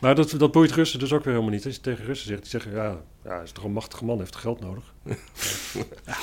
[0.00, 1.64] Maar dat, dat boeit Russen dus ook weer helemaal niet.
[1.64, 4.36] Als je tegen Russen zegt, die zeggen, ja, ja is toch een machtige man, heeft
[4.36, 4.94] geld nodig.
[6.06, 6.16] Ja.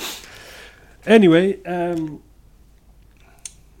[1.14, 2.02] Anyway, ehm,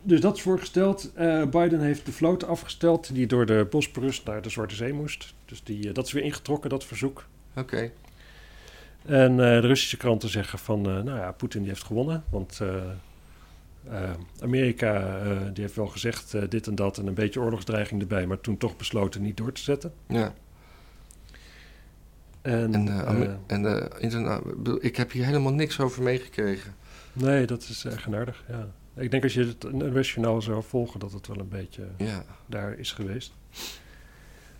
[0.02, 1.12] dus dat is voorgesteld.
[1.14, 5.34] Eh, Biden heeft de vloot afgesteld die door de Bosporus naar de Zwarte Zee moest.
[5.44, 7.24] Dus die, eh, dat is weer ingetrokken, dat verzoek.
[7.56, 7.90] Oké.
[9.06, 12.24] En eh, de Russische kranten zeggen van, eh, nou ja, Poetin die heeft gewonnen.
[12.30, 15.18] Want eh, Amerika
[15.52, 18.76] die heeft wel gezegd dit en dat en een beetje oorlogsdreiging erbij, maar toen toch
[18.76, 19.92] besloten niet door te zetten.
[20.08, 20.34] Ja.
[22.42, 22.88] En,
[23.46, 23.90] En,
[24.80, 26.74] ik heb hier helemaal niks over meegekregen.
[27.12, 28.44] nee, dat is eigenaardig.
[28.48, 28.68] Ja.
[28.94, 32.24] Ik denk als je het NOS-journaal zou volgen, dat het wel een beetje Ja.
[32.46, 33.32] daar is geweest.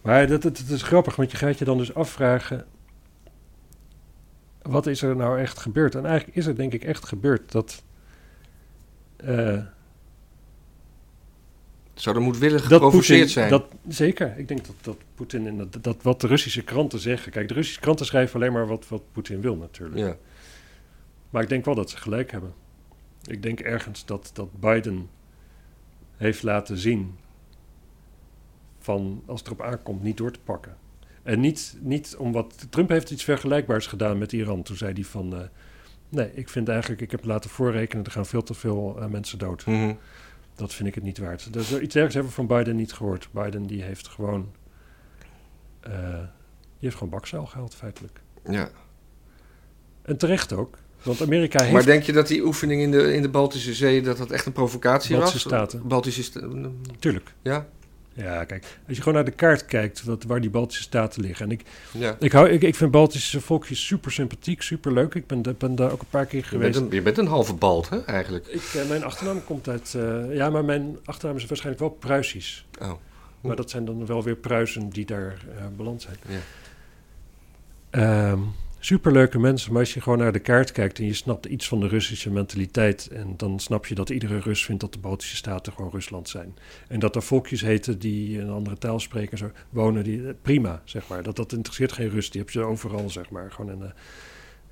[0.01, 2.67] Maar dat, dat is grappig, want je gaat je dan dus afvragen...
[4.63, 5.95] wat is er nou echt gebeurd?
[5.95, 7.83] En eigenlijk is er denk ik echt gebeurd dat...
[9.17, 9.63] eh,
[11.95, 13.51] Zou er moedwillig dat geprovoceerd zijn?
[13.51, 14.39] Dat, zeker.
[14.39, 17.33] Ik denk dat, dat Poetin en dat, dat wat de Russische kranten zeggen...
[17.33, 20.01] Kijk, de Russische kranten schrijven alleen maar wat, wat Poetin wil natuurlijk.
[20.01, 20.17] Ja.
[21.31, 22.53] Maar ik denk wel dat ze gelijk hebben.
[23.25, 25.09] Ik denk ergens dat, dat Biden
[26.17, 27.17] heeft laten zien
[28.79, 30.77] van als het erop aankomt niet door te pakken.
[31.23, 34.63] En niet, niet omdat Trump heeft iets vergelijkbaars gedaan met Iran.
[34.63, 35.41] Toen zei hij van eh,
[36.09, 39.39] nee, ik vind eigenlijk, ik heb laten voorrekenen, er gaan veel te veel eh, mensen
[39.39, 39.67] dood.
[39.67, 39.95] Mhm.
[40.55, 41.53] Dat vind ik het niet waard.
[41.53, 43.29] Dus iets dergelijks hebben we van Biden niet gehoord.
[43.33, 44.53] Biden die heeft gewoon,
[45.81, 45.93] eh,
[46.59, 48.21] die heeft gewoon bakzeil gehaald feitelijk.
[48.49, 48.71] ja.
[50.03, 50.79] En terecht ook.
[51.03, 54.03] Want Amerika heeft Maar denk je dat die oefening in de, in de Baltische Zee...
[54.03, 55.59] dat dat echt een provocatie Baltische was?
[55.59, 55.89] Staten.
[55.89, 56.81] Baltische Staten.
[56.99, 57.35] Tuurlijk.
[57.43, 57.67] Ja?
[58.15, 61.47] Ja, kijk, als je gewoon naar de kaart kijkt wat, waar die Baltische staten liggen.
[61.47, 62.17] En ik, Ja.
[62.19, 65.15] ik, hou, ik, ik vind Baltische volkjes super sympathiek, super leuk.
[65.15, 66.73] Ik ben, ben daar ook een paar keer Je geweest.
[66.73, 68.47] bent, een, je bent een halve Balt, hè, eigenlijk.
[68.47, 69.95] Ik, eh, mijn achternaam komt uit...
[69.95, 72.67] eh, ja, maar mijn achternaam is waarschijnlijk wel Pruisisch.
[72.81, 72.93] Oh.
[73.41, 76.17] Maar dat zijn dan wel weer Pruisen die daar eh, beland zijn.
[76.29, 76.39] Ja.
[77.91, 78.39] Ehm,
[78.85, 81.81] superleuke mensen, maar als je gewoon naar de kaart kijkt en je snapt iets van
[81.81, 85.73] de Russische mentaliteit, en dan snap je dat iedere Rus vindt dat de Baltische Staten
[85.73, 86.55] gewoon Rusland zijn.
[86.89, 90.35] En dat er volkjes heten die een andere taal spreken en zo wonen, die, eh,
[90.43, 91.23] prima, zeg maar.
[91.23, 93.51] Dat, dat interesseert geen Rus, die heb je overal, zeg maar.
[93.51, 93.91] Gewoon in, eh,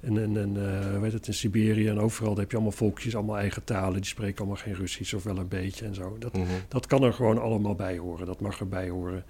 [0.00, 3.16] in, in, in, eh, weet het, in Siberië en overal daar heb je allemaal volkjes,
[3.16, 6.16] allemaal eigen talen, die spreken allemaal geen Russisch of wel een beetje en zo.
[6.18, 6.44] Dat, Mhm.
[6.68, 8.26] dat kan er gewoon allemaal bij horen.
[8.26, 9.24] Dat mag erbij horen.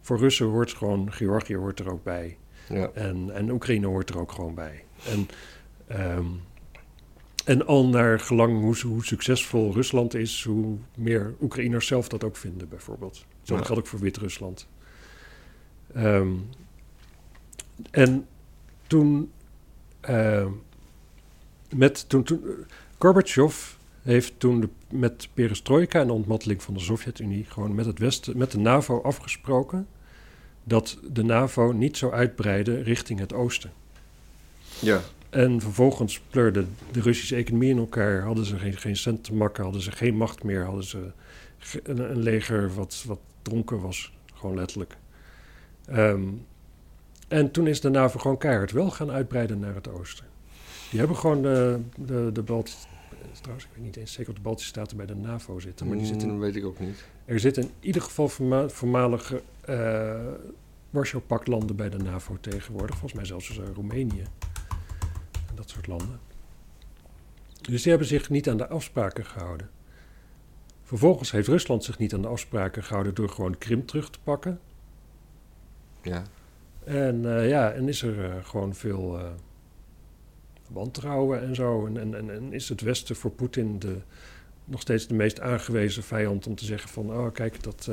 [0.00, 2.36] Voor Russen hoort gewoon, Georgië hoort er ook bij.
[2.68, 2.90] Ja.
[2.94, 4.84] En, en Oekraïne hoort er ook gewoon bij.
[5.06, 5.28] En,
[5.86, 6.26] ehm,
[7.44, 12.36] en al naar gelang hoe, hoe succesvol Rusland is, hoe meer Oekraïners zelf dat ook
[12.36, 13.24] vinden, bijvoorbeeld.
[13.42, 13.62] Zo Ja.
[13.62, 14.68] geldt ook voor Wit-Rusland.
[15.94, 16.32] Ehm,
[17.90, 18.26] en
[18.86, 19.32] toen,
[20.00, 20.50] ehm,
[21.74, 22.42] met, toen, toen
[22.98, 27.98] Gorbachev heeft toen de, met perestroika en de ontmanteling van de Sovjet-Unie gewoon met het
[27.98, 29.86] Westen, met de NAVO afgesproken
[30.64, 33.72] dat de NAVO niet zou uitbreiden richting het oosten.
[34.80, 35.00] ja.
[35.30, 38.22] En vervolgens pleurde de Russische economie in elkaar.
[38.22, 40.64] Hadden ze geen, geen cent te makken, hadden ze geen macht meer.
[40.64, 41.10] Hadden ze
[41.82, 44.96] een, een leger wat, wat dronken was, gewoon letterlijk.
[45.86, 46.22] Ehm,
[47.28, 50.24] en toen is de NAVO gewoon keihard wel gaan uitbreiden naar het oosten.
[50.90, 52.78] Die hebben gewoon de, de, de Baltische...
[53.40, 55.88] Trouwens, ik weet niet eens zeker of de Baltische Staten bij de NAVO zitten.
[55.88, 57.04] Maar die zitten Mm, weet ik ook niet.
[57.24, 58.68] er zitten in ieder geval voorma-
[59.66, 60.32] eh
[60.94, 62.90] Warschau-pactlanden bij de NAVO tegenwoordig.
[62.90, 64.24] Volgens mij zelfs Roemenië.
[65.48, 66.20] En dat soort landen.
[67.60, 69.70] Dus die hebben zich niet aan de afspraken gehouden.
[70.82, 74.60] Vervolgens heeft Rusland zich niet aan de afspraken gehouden door gewoon Krim terug te pakken.
[76.02, 76.22] Ja.
[76.84, 79.18] En eh, ja, en is er eh, gewoon veel
[80.68, 81.86] wantrouwen en zo.
[81.86, 83.96] En, en, en, is het Westen voor Poetin de,
[84.64, 87.10] nog steeds de meest aangewezen vijand om te zeggen van...
[87.10, 87.90] oh, kijk, dat,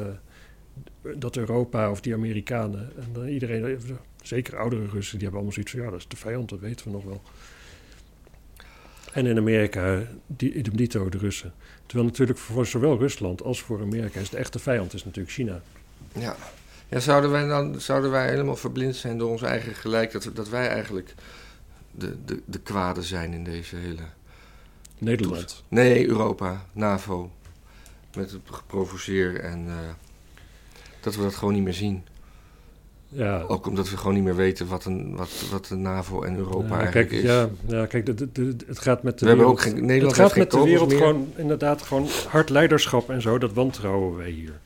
[1.15, 3.79] dat Europa of die Amerikanen en dan iedereen...
[4.21, 5.81] Zeker oudere Russen, die hebben allemaal zoiets van...
[5.81, 7.21] ja, dat is de vijand, dat weten we nog wel.
[9.13, 11.53] En in Amerika, die, idem dito, de Russen.
[11.85, 14.19] Terwijl natuurlijk voor zowel Rusland als voor Amerika...
[14.19, 15.61] is de echte vijand is natuurlijk China.
[16.13, 16.35] Ja.
[16.89, 20.49] ja, zouden wij dan zouden wij helemaal verblind zijn door ons eigen gelijk, dat, dat
[20.49, 21.13] wij eigenlijk
[21.91, 24.03] de, de, de kwade zijn in deze hele.
[24.97, 25.63] Nederland.
[25.67, 27.31] Nee, Europa, NAVO,
[28.15, 29.75] met het geprovoceer en eh,
[31.01, 32.03] dat we dat gewoon niet meer zien.
[33.13, 36.35] Ja, Ook omdat we gewoon niet meer weten wat, een, wat, wat de NAVO en
[36.37, 37.29] Europa Ja, eigenlijk kijk, is.
[37.29, 40.17] Ja, ja, kijk, de, de, de- het gaat met de we hebben ook geen, Nederland
[40.17, 40.97] het gaat met de wereld meer.
[40.97, 43.37] gewoon inderdaad gewoon hard leiderschap en zo.
[43.37, 44.59] Dat wantrouwen wij hier.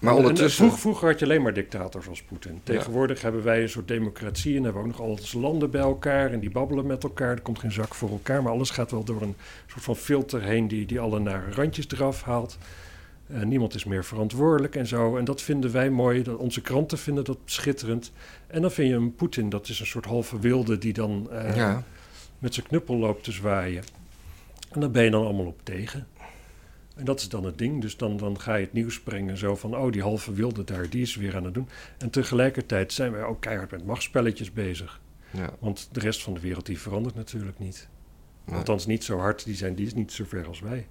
[0.00, 2.60] Maar En- en ondertussen, vroeg- vroeger had je alleen maar dictators als Poetin.
[2.64, 5.80] Tegenwoordig hebben wij een soort democratie en hebben we ook nog al onze landen bij
[5.80, 7.30] elkaar en die babbelen met elkaar.
[7.30, 9.34] Er komt geen zak voor elkaar, maar alles gaat wel door een
[9.66, 12.58] soort van filter heen die, die alle nare randjes eraf haalt.
[13.28, 15.16] Eh, niemand is meer verantwoordelijk en zo.
[15.16, 16.22] En dat vinden wij mooi.
[16.22, 18.12] Dat, onze kranten vinden dat schitterend.
[18.46, 21.56] En dan vind je een Poetin, dat is een soort halve wilde die dan eh,
[21.56, 21.84] ja,
[22.38, 23.82] met zijn knuppel loopt te zwaaien.
[24.70, 26.06] En daar ben je dan allemaal op tegen.
[26.94, 27.80] En dat is dan het ding.
[27.80, 29.76] Dus dan, dan ga je het nieuws brengen zo van...
[29.76, 31.68] oh, die halve wilde daar, die is weer aan het doen.
[31.98, 35.00] En tegelijkertijd zijn wij ook keihard met machtspelletjes bezig.
[35.30, 37.88] ja, Want de rest van de wereld die verandert natuurlijk niet.
[38.44, 38.56] nee.
[38.56, 40.86] Althans niet zo hard, die, zijn, die is niet zo ver als wij.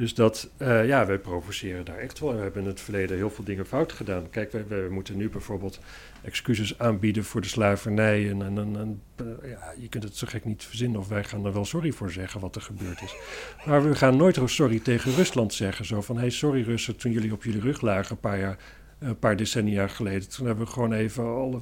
[0.00, 2.30] Dus dat, eh, ja, wij provoceren daar echt wel.
[2.30, 4.30] En we hebben in het verleden heel veel dingen fout gedaan.
[4.30, 5.80] Kijk, we, moeten nu bijvoorbeeld
[6.22, 8.30] excuses aanbieden voor de slavernij.
[8.30, 11.44] En, en, en, eh, ja, je kunt het zo gek niet verzinnen of wij gaan
[11.44, 13.14] er wel sorry voor zeggen wat er gebeurd is.
[13.66, 15.84] Maar we gaan nooit sorry tegen Rusland zeggen.
[15.84, 18.58] Zo van, hey, sorry Russen, toen jullie op jullie rug lagen een paar, jaar,
[18.98, 20.28] een paar decennia geleden.
[20.28, 21.60] Toen hebben we gewoon even alle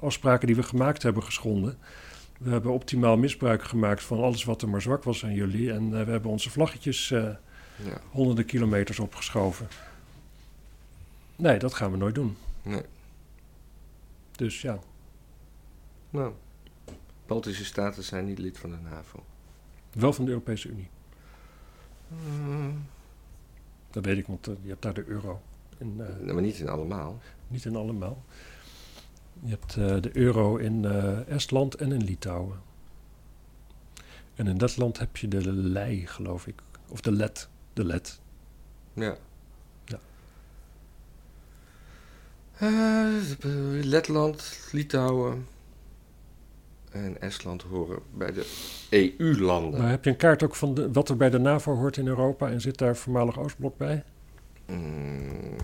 [0.00, 1.78] afspraken die we gemaakt hebben geschonden.
[2.38, 5.72] We hebben optimaal misbruik gemaakt van alles wat er maar zwak was aan jullie.
[5.72, 7.14] En uh, we hebben onze vlaggetjes
[7.84, 8.00] ja.
[8.10, 9.68] honderden kilometers opgeschoven.
[11.36, 12.36] Nee, dat gaan we nooit doen.
[12.62, 12.82] Nee.
[14.32, 14.78] Dus ja.
[16.10, 16.32] Nou,
[17.26, 19.24] Baltische staten zijn niet lid van de NAVO.
[19.92, 20.88] Wel van de Europese Unie.
[22.08, 22.86] Mm.
[23.90, 25.40] Dat weet ik, want uh, je hebt daar de euro.
[25.78, 27.20] In, nee, maar niet in allemaal.
[27.48, 28.24] Niet in allemaal.
[29.40, 30.84] Je hebt uh, de euro in
[31.28, 32.60] Estland en in Litouwen.
[34.34, 36.62] En in dat land heb je de lei, geloof ik.
[36.88, 37.48] Of de let.
[37.76, 38.20] De let.
[38.92, 39.16] Ja.
[39.84, 39.98] ja.
[42.62, 45.46] Uh, Letland, Litouwen
[46.90, 49.80] en Estland horen bij de EU-landen.
[49.80, 52.06] Maar heb je een kaart ook van de, wat er bij de NAVO hoort in
[52.06, 54.04] Europa en zit daar voormalig Oostblok bij?
[54.66, 55.56] Mm.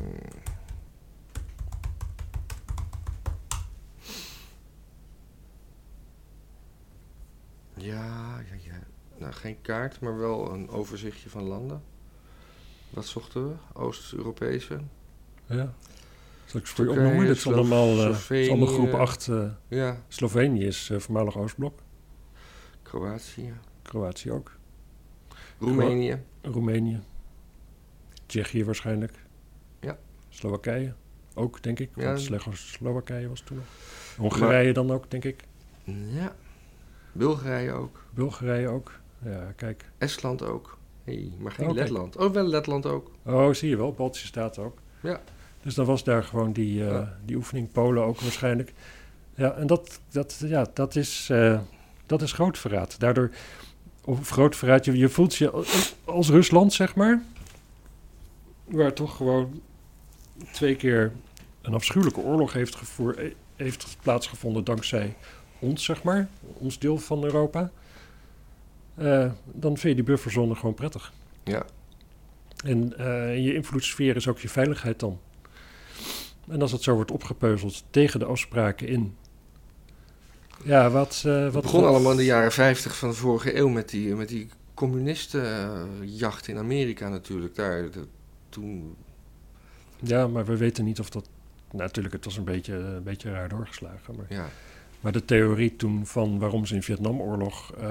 [7.74, 8.78] Ja, ja, ja.
[9.18, 11.91] Nou, geen kaart, maar wel een overzichtje van landen.
[12.92, 13.54] Wat zochten we?
[13.72, 14.80] Oost-Europese.
[15.46, 15.74] Ja.
[16.44, 17.26] Zal ik voor je opnoemen?
[17.26, 19.26] Dit is allemaal, uh, is allemaal groep 8.
[19.26, 20.02] Uh, ja.
[20.08, 21.80] Slovenië is uh, voormalig Oostblok.
[22.82, 23.52] Kroatië.
[23.82, 24.56] Kroatië ook.
[25.58, 26.22] Roemenië.
[26.42, 27.00] Roemenië.
[28.26, 29.24] Tsjechië waarschijnlijk.
[29.80, 29.98] Ja.
[30.28, 30.94] Slowakije
[31.34, 31.90] ook, denk ik.
[31.94, 32.04] Ja.
[32.04, 33.60] Want Slowakije was toen.
[34.16, 35.44] Hongarije maar, dan ook, denk ik.
[35.84, 36.34] Ja.
[37.12, 38.04] Bulgarije ook.
[38.10, 38.92] Bulgarije ook.
[39.24, 39.90] Ja, kijk.
[39.98, 40.78] Estland ook.
[41.04, 41.82] Hey, maar geen okay.
[41.82, 42.16] Letland.
[42.16, 43.10] Oh, wel Letland ook.
[43.24, 43.92] Oh, zie je wel.
[43.92, 44.78] Baltische Staten ook.
[45.02, 45.20] Ja.
[45.62, 47.18] Dus dan was daar gewoon die, uh, ja.
[47.24, 47.72] die oefening.
[47.72, 48.72] Polen ook waarschijnlijk.
[49.34, 51.60] Ja, en dat, dat, ja, dat, is, uh,
[52.06, 53.00] dat is groot verraad.
[53.00, 53.30] Daardoor,
[54.04, 55.64] of groot verraad, je, je voelt je
[56.04, 57.22] als Rusland, zeg maar.
[58.64, 59.60] Waar toch gewoon
[60.52, 61.12] twee keer
[61.62, 65.16] een afschuwelijke oorlog heeft, gevoer, heeft plaatsgevonden dankzij
[65.62, 66.28] ons, zeg maar,
[66.58, 67.70] ons deel van Europa,
[68.98, 71.12] uh, dan vind je die bufferzone gewoon prettig.
[71.44, 71.64] Ja.
[72.64, 75.20] En uh, je invloedssfeer is ook je veiligheid dan.
[76.48, 79.16] En als het zo wordt opgepeuzeld tegen de afspraken in.
[80.64, 81.22] Ja, wat.
[81.26, 84.14] Uh, wat het begon allemaal in de jaren 50 van de vorige eeuw met die,
[84.14, 87.54] met die communistenjacht in Amerika natuurlijk.
[87.54, 88.06] Daar, de,
[88.48, 88.96] toen.
[89.98, 91.28] Ja, maar we weten niet of dat.
[91.70, 94.16] Nou, natuurlijk, het was een beetje, een beetje raar doorgeslagen.
[94.16, 94.26] Maar...
[94.28, 94.48] Ja.
[95.00, 97.74] Maar de theorie toen van waarom ze in Vietnamoorlog.
[97.80, 97.86] Uh,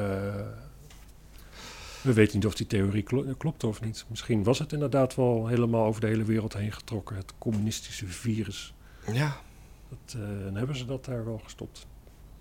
[2.02, 4.06] we weten niet of die theorie kl klopte of niet.
[4.08, 8.74] Misschien was het inderdaad wel helemaal over de hele wereld heen getrokken, het communistische virus.
[9.12, 9.42] Ja.
[9.90, 11.88] Dat, uh, en hebben ze dat daar wel gestopt.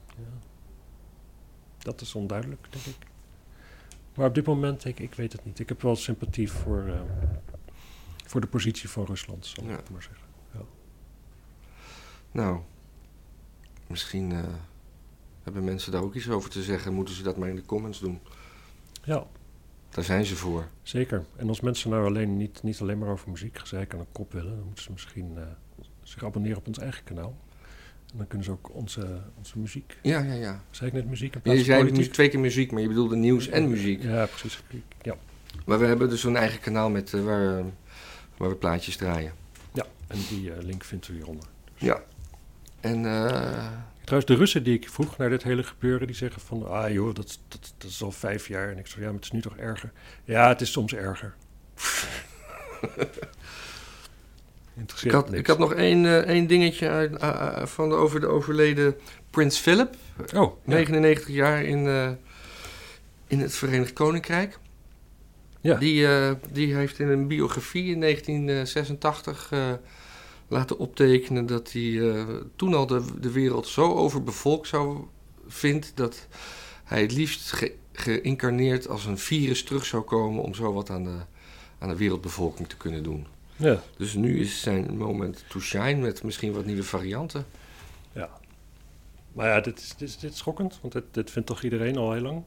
[0.06, 0.38] Ja.
[1.78, 3.06] Dat is onduidelijk, denk ik.
[4.14, 5.58] Maar op dit moment, ik, ik weet het niet.
[5.58, 7.00] Ik heb wel sympathie voor, uh,
[8.26, 9.78] voor de positie van Rusland, zal ja.
[9.78, 10.26] ik maar zeggen.
[10.52, 10.60] Ja.
[12.32, 12.60] Nou,
[13.90, 14.44] Misschien uh,
[15.42, 16.94] hebben mensen daar ook iets over te zeggen.
[16.94, 18.20] Moeten ze dat maar in de comments doen.
[19.02, 19.26] Ja.
[19.90, 20.68] Daar zijn ze voor.
[20.82, 21.24] Zeker.
[21.36, 24.32] En als mensen nou alleen niet, niet alleen maar over muziek gezeik aan een kop
[24.32, 24.56] willen...
[24.56, 25.42] dan moeten ze misschien uh,
[26.02, 27.36] zich abonneren op ons eigen kanaal.
[28.12, 29.96] En dan kunnen ze ook onze, onze muziek...
[30.02, 30.64] Ja, ja, ja.
[30.70, 33.16] Zei ik net muziek in ja, Je zei nu twee keer muziek, maar je bedoelde
[33.16, 34.02] nieuws en muziek.
[34.02, 34.62] Ja, precies.
[35.02, 35.16] Ja.
[35.66, 37.64] Maar we hebben dus een eigen kanaal met, uh, waar,
[38.36, 39.32] waar we plaatjes draaien.
[39.72, 41.48] Ja, en die link vindt u hieronder.
[41.74, 41.88] Dus.
[41.88, 42.02] Ja.
[42.80, 43.04] En.
[44.04, 47.14] Trouwens, de Russen die ik vroeg naar dit hele gebeuren, die zeggen van, ah joh,
[47.14, 48.70] dat, dat, dat is al vijf jaar.
[48.70, 49.92] En ik zei, ja, maar het is nu toch erger?
[50.24, 51.34] Ja, het is soms erger.
[55.02, 58.26] ik, had, ik had nog één, uh, één dingetje uit, uh, van de, over de
[58.26, 58.94] overleden
[59.30, 59.94] Prins Philip.
[60.34, 61.34] Oh, 99 ja.
[61.34, 62.16] jaar in,
[63.26, 64.58] in het Verenigd Koninkrijk.
[65.60, 65.76] Ja.
[65.76, 66.06] Die,
[66.52, 69.52] die heeft in een biografie in 1986
[70.50, 72.24] laten optekenen dat hij uh,
[72.56, 75.04] toen al de, de wereld zo overbevolkt zou
[75.46, 76.26] vindt dat
[76.84, 81.04] hij het liefst ge, geïncarneerd als een virus terug zou komen om zo wat aan
[81.04, 81.18] de,
[81.78, 83.26] aan de wereldbevolking te kunnen doen.
[83.56, 83.82] Ja.
[83.96, 87.46] Dus nu is zijn moment to shine met misschien wat nieuwe varianten.
[88.12, 88.30] Ja.
[89.32, 91.96] Maar ja, dit is, dit is, dit is schokkend, want dit, dit vindt toch iedereen
[91.96, 92.42] al heel lang?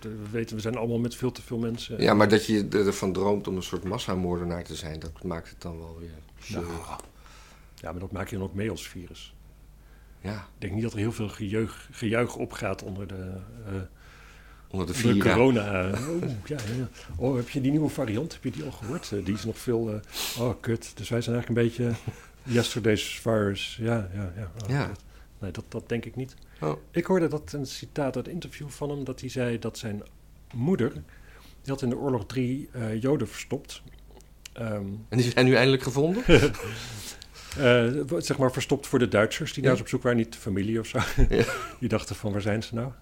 [0.00, 2.02] We weten, we zijn allemaal met veel te veel mensen.
[2.02, 5.62] Ja, maar dat je ervan droomt om een soort massamoordenaar te zijn, dat maakt het
[5.62, 6.18] dan wel weer.
[6.46, 6.66] Nou,
[7.74, 9.34] ja, maar dat maak je dan ook mee als virus.
[10.20, 10.34] Ja.
[10.36, 13.32] Ik denk niet dat er heel veel gejuich, gejuich opgaat onder de,
[13.72, 13.80] uh,
[14.68, 15.90] Onder de corona.
[15.90, 16.88] Oh, ja, ja.
[17.16, 18.32] oh, heb je die nieuwe variant?
[18.32, 19.12] Heb je die al gehoord?
[19.12, 19.90] Eh, die is nog veel.
[19.94, 20.92] eh, oh, kut.
[20.96, 21.94] Dus wij zijn eigenlijk een beetje.
[22.42, 23.76] Yesterday's virus.
[23.80, 24.50] Ja, ja, ja.
[24.62, 24.86] Oh, Ja.
[24.86, 25.00] kut.
[25.38, 26.34] Nee, dat, dat denk ik niet.
[26.60, 26.72] Oh.
[26.90, 29.04] Ik hoorde dat een citaat uit een interview van hem.
[29.04, 30.02] Dat hij zei dat zijn
[30.54, 30.92] moeder.
[30.92, 33.82] Die had in de oorlog drie eh, Joden verstopt.
[34.52, 36.22] Ehm, En die zijn nu eindelijk gevonden?
[37.58, 40.18] eh, zeg maar verstopt voor de Duitsers die ze op zoek waren.
[40.18, 40.98] Niet de familie of zo.
[41.80, 42.92] Die dachten van waar zijn ze nou?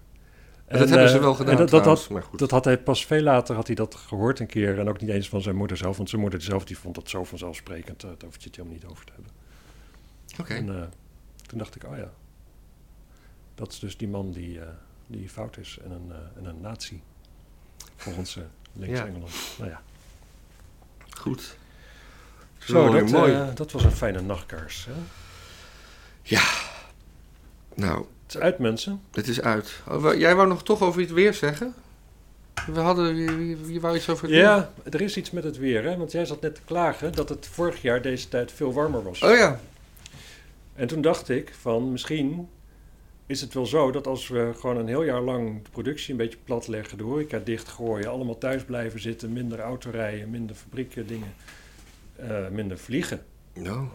[0.65, 2.39] En dat hebben ze eh, wel gedaan dat, dat, trouwens, had, maar goed.
[2.39, 4.79] dat had hij pas veel later had hij dat gehoord een keer.
[4.79, 5.97] En ook niet eens van zijn moeder zelf.
[5.97, 8.03] Want zijn moeder zelf die vond dat zo vanzelfsprekend.
[8.03, 9.31] eh, Daar hoef je het helemaal niet over te hebben.
[10.39, 10.53] Oké.
[10.53, 10.91] En
[11.47, 12.11] toen dacht ik, oh ja.
[13.55, 14.59] Dat is dus die man die,
[15.07, 15.77] die fout is.
[15.83, 17.01] En een, eh, en een nazi.
[17.95, 18.43] Volgens eh
[18.73, 19.05] links Ja.
[19.05, 19.31] Engeland.
[19.57, 19.81] Nou ja.
[21.17, 21.57] Goed.
[22.65, 23.33] Zo, Mooi, dat, mooi.
[23.33, 24.85] eh, dat was een fijne nachtkaars.
[24.89, 24.93] Hè?
[27.75, 29.01] Nou, Het is uit mensen.
[29.11, 29.71] het is uit.
[29.89, 31.73] Oh, jij wou nog toch over iets weer zeggen?
[32.67, 34.41] We hadden, je, je, wou iets over het weer?
[34.43, 35.83] Ja, er is iets met het weer.
[35.83, 35.97] Hè?
[35.97, 39.21] Want jij zat net te klagen dat het vorig jaar deze tijd veel warmer was.
[39.21, 39.59] Oh ja.
[40.75, 42.47] En toen dacht ik van misschien
[43.25, 46.17] is het wel zo dat als we gewoon een heel jaar lang de productie een
[46.17, 51.33] beetje plat leggen, de horeca dichtgooien, allemaal thuis blijven zitten, minder autorijden, minder fabrieken, dingen,
[52.15, 53.87] eh, minder vliegen, Nou.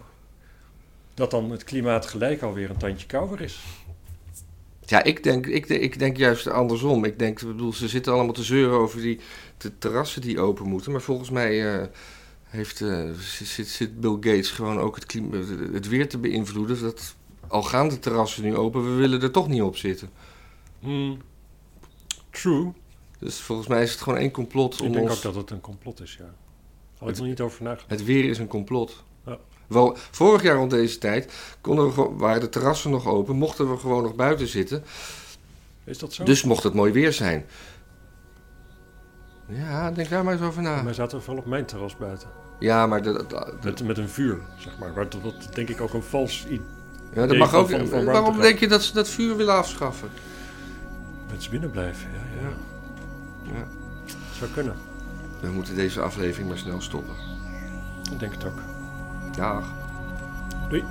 [1.14, 3.60] dat dan het klimaat gelijk alweer een tandje kouder is.
[4.86, 7.04] Ja, ik denk, ik, denk- ik denk juist andersom.
[7.04, 9.20] Ik denk, ik bedoel, ze zitten allemaal te zeuren over die
[9.56, 10.92] de terrassen die open moeten.
[10.92, 11.86] Maar volgens mij eh,
[12.44, 15.36] heeft, eh, zit, zit Bill Gates gewoon ook het, klima,
[15.72, 16.80] het weer te beïnvloeden.
[16.80, 17.14] Dat,
[17.48, 20.10] al gaan de terrassen nu open, we willen er toch niet op zitten.
[20.80, 21.18] Hmm.
[22.30, 22.72] True.
[23.18, 25.16] Dus volgens mij is het gewoon één complot Ik om denk ons...
[25.16, 26.34] ook dat het een complot is, ja.
[26.98, 27.90] Had ik Het- nog niet over nagedacht.
[27.90, 29.04] Het weer is een complot.
[29.26, 29.38] Ja.
[29.66, 33.76] Wel, vorig jaar rond deze tijd konden we, waren de terrassen nog open, mochten we
[33.78, 34.84] gewoon nog buiten zitten.
[35.84, 36.24] Is dat zo?
[36.24, 37.46] Dus mocht het mooi weer zijn.
[39.48, 40.84] Ja, denk daar maar eens over na.
[40.84, 42.28] Wij zaten wel op mijn terras buiten.
[42.58, 44.94] Ja, maar dat, dat, Met, met een vuur, zeg maar.
[44.94, 46.60] Wat, wat denk ik ook een vals i- ja,
[47.14, 47.70] dat idee mag ook.
[47.70, 50.08] van- van waarom denk je dat ze dat vuur willen afschaffen?
[51.30, 52.08] Mensen binnen blijven.
[52.10, 52.52] Ja, ja.
[53.58, 53.66] Ja.
[54.38, 54.74] Zou kunnen.
[55.40, 57.14] We moeten deze aflevering maar snel stoppen.
[58.12, 58.62] Ik denk het ook.
[59.36, 59.72] Dag.
[60.68, 60.84] Doei.